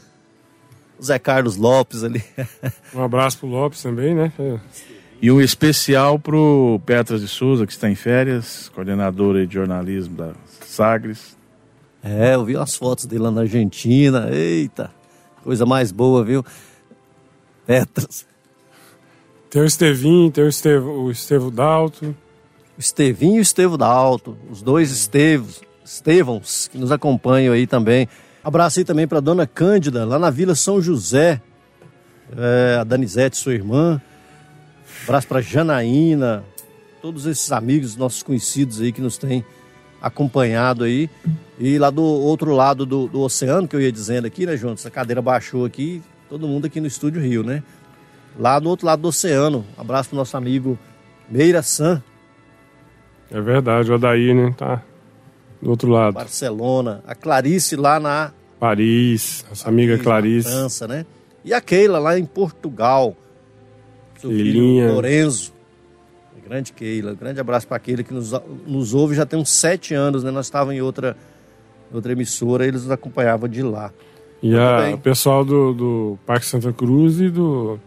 [0.98, 2.22] O Zé Carlos Lopes ali.
[2.94, 4.32] Um abraço pro Lopes também, né?
[4.38, 4.58] É.
[5.22, 10.16] E um especial pro Petras de Souza, que está em férias, coordenador aí de jornalismo
[10.16, 10.32] da
[10.64, 11.36] Sagres.
[12.02, 14.30] É, eu vi as fotos dele lá na Argentina.
[14.32, 14.90] Eita,
[15.44, 16.42] coisa mais boa, viu?
[17.66, 18.24] Petras.
[19.50, 22.16] Tem o Estevinho, tem o Estevo, o Estevo Dalto.
[22.78, 27.66] O Estevinho e o Estevo da Alto, os dois Estevos, Estevãos, que nos acompanham aí
[27.66, 28.08] também.
[28.42, 31.42] Abraço aí também para dona Cândida, lá na Vila São José.
[32.34, 34.00] É, a Danizete, sua irmã.
[35.04, 36.44] Abraço para Janaína,
[37.00, 39.44] todos esses amigos, nossos conhecidos aí que nos têm
[40.00, 41.10] acompanhado aí.
[41.58, 44.74] E lá do outro lado do, do oceano, que eu ia dizendo aqui, né, João?
[44.74, 47.62] Essa cadeira baixou aqui, todo mundo aqui no Estúdio Rio, né?
[48.38, 49.64] Lá do outro lado do oceano.
[49.76, 50.78] Abraço pro nosso amigo
[51.28, 52.02] Meira San,
[53.30, 54.54] É verdade, o Adair, né?
[54.56, 54.82] Tá
[55.60, 56.14] do outro lado.
[56.14, 57.02] Barcelona.
[57.06, 60.48] A Clarice lá na Paris, nossa amiga na Clarice.
[60.48, 61.06] França, né?
[61.44, 63.16] E a Keila lá em Portugal.
[64.20, 64.84] Seu Keilinha.
[64.84, 65.52] filho Lorenzo.
[66.46, 67.14] Grande Keila.
[67.14, 68.32] Grande abraço para Keila que nos,
[68.66, 70.32] nos ouve já tem uns sete anos, né?
[70.32, 71.16] Nós estávamos em outra,
[71.92, 73.92] outra emissora, eles nos acompanhavam de lá.
[74.42, 77.78] E a, o pessoal do, do Parque Santa Cruz e do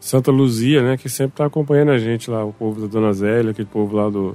[0.00, 0.96] Santa Luzia, né?
[0.96, 4.08] Que sempre tá acompanhando a gente lá, o povo da Dona Zélia, aquele povo lá
[4.08, 4.34] do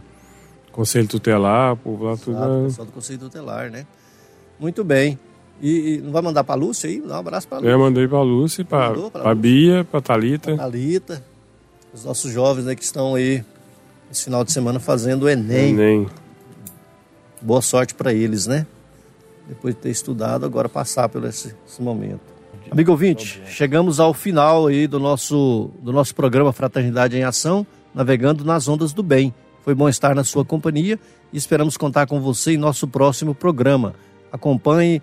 [0.72, 2.38] Conselho Tutelar, o povo lá tudo.
[2.38, 3.88] Claro, o pessoal do Conselho Tutelar, né?
[4.60, 5.18] Muito bem.
[5.62, 7.02] E, e não vai mandar pra Lúcia aí?
[7.02, 7.72] Dá um abraço pra Lúcia.
[7.72, 9.36] Eu mandei pra Lúcia, Lúcia?
[9.36, 10.56] Bia, pra Thalita.
[10.56, 11.24] Thalita,
[11.94, 13.44] os nossos jovens né, que estão aí
[14.12, 15.74] esse final de semana fazendo o Enem.
[15.74, 16.08] Enem.
[17.42, 18.66] Boa sorte para eles, né?
[19.48, 22.36] Depois de ter estudado, agora passar por esse, esse momento.
[22.72, 28.44] Amigo ouvinte, chegamos ao final aí do nosso, do nosso programa Fraternidade em Ação, navegando
[28.44, 29.34] nas ondas do bem.
[29.64, 31.00] Foi bom estar na sua companhia
[31.32, 33.94] e esperamos contar com você em nosso próximo programa.
[34.32, 35.02] Acompanhe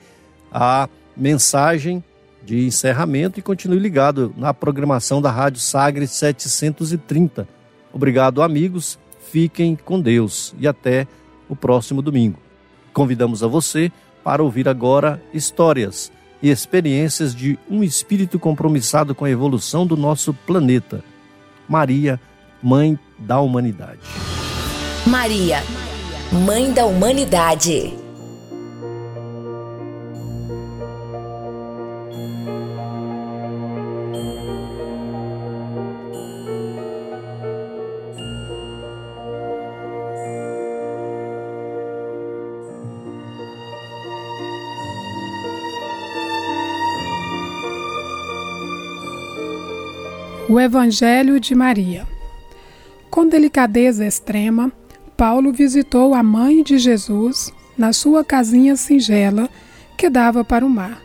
[0.52, 2.02] a mensagem
[2.44, 7.48] de encerramento e continue ligado na programação da Rádio Sagres 730.
[7.92, 8.98] Obrigado, amigos.
[9.30, 11.06] Fiquem com Deus e até
[11.48, 12.38] o próximo domingo.
[12.92, 13.90] Convidamos a você
[14.22, 20.34] para ouvir agora histórias e experiências de um espírito compromissado com a evolução do nosso
[20.34, 21.02] planeta.
[21.68, 22.20] Maria,
[22.62, 24.00] Mãe da Humanidade.
[25.06, 25.62] Maria,
[26.44, 28.01] Mãe da Humanidade.
[50.52, 52.06] O Evangelho de Maria.
[53.08, 54.70] Com delicadeza extrema,
[55.16, 59.48] Paulo visitou a mãe de Jesus na sua casinha singela
[59.96, 61.00] que dava para o mar.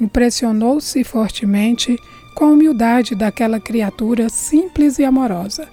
[0.00, 1.98] Impressionou-se fortemente
[2.34, 5.68] com a humildade daquela criatura simples e amorosa,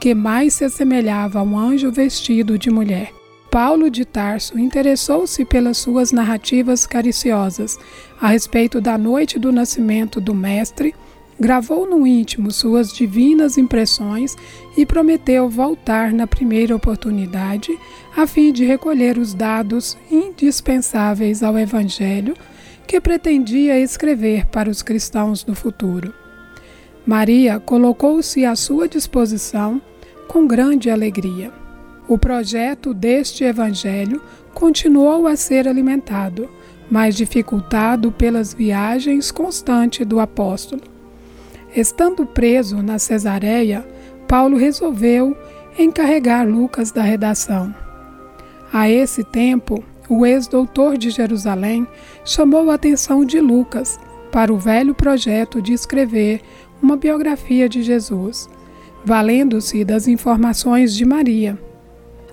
[0.00, 3.12] que mais se assemelhava a um anjo vestido de mulher.
[3.50, 7.76] Paulo de Tarso interessou-se pelas suas narrativas cariciosas
[8.20, 10.94] a respeito da noite do nascimento do Mestre
[11.42, 14.36] gravou no íntimo suas divinas impressões
[14.76, 17.76] e prometeu voltar na primeira oportunidade
[18.16, 22.36] a fim de recolher os dados indispensáveis ao Evangelho
[22.86, 26.14] que pretendia escrever para os cristãos do futuro.
[27.04, 29.82] Maria colocou-se à sua disposição
[30.28, 31.52] com grande alegria.
[32.06, 34.22] O projeto deste Evangelho
[34.54, 36.48] continuou a ser alimentado,
[36.88, 40.91] mas dificultado pelas viagens constantes do apóstolo.
[41.74, 43.86] Estando preso na Cesareia,
[44.28, 45.34] Paulo resolveu
[45.78, 47.74] encarregar Lucas da redação.
[48.70, 51.86] A esse tempo, o ex-doutor de Jerusalém
[52.26, 53.98] chamou a atenção de Lucas
[54.30, 56.42] para o velho projeto de escrever
[56.82, 58.50] uma biografia de Jesus,
[59.02, 61.58] valendo-se das informações de Maria.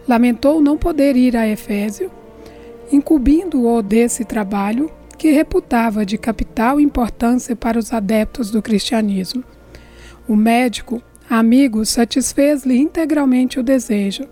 [0.06, 2.12] Lamentou não poder ir a Efésio,
[2.92, 9.44] incumbindo-o desse trabalho que reputava de capital importância para os adeptos do cristianismo.
[10.26, 14.24] O médico, amigo, satisfez-lhe integralmente o desejo,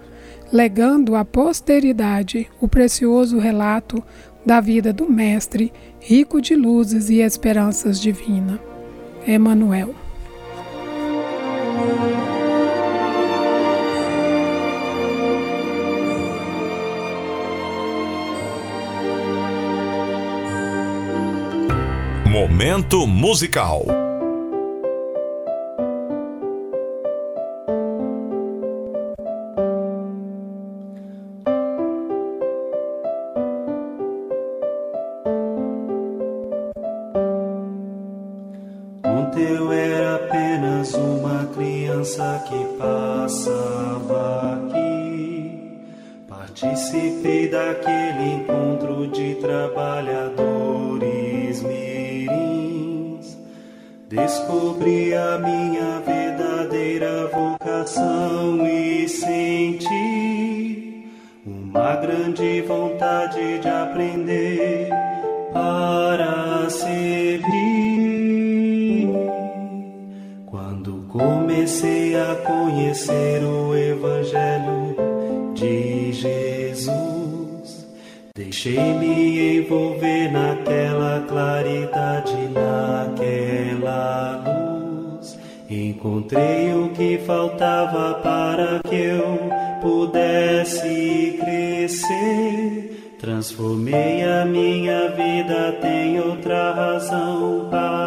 [0.52, 4.02] legando à posteridade o precioso relato
[4.46, 8.58] da vida do Mestre, rico de luzes e esperanças divina.
[9.28, 9.94] Emanuel.
[22.50, 23.86] Momento musical.
[39.38, 45.80] Eu era apenas uma criança que passava aqui.
[46.28, 50.87] Participei daquele encontro de trabalhadores
[54.18, 59.88] Descobri a minha verdadeira vocação e senti
[61.46, 64.90] uma grande vontade de aprender
[65.54, 67.46] para servir.
[70.48, 74.96] Quando comecei a conhecer o Evangelho
[75.54, 77.88] de Jesus,
[78.36, 82.27] deixei-me envolver naquela claridade,
[86.08, 89.38] Encontrei o que faltava para que eu
[89.82, 93.16] pudesse crescer.
[93.20, 98.07] Transformei a minha vida, tem outra razão para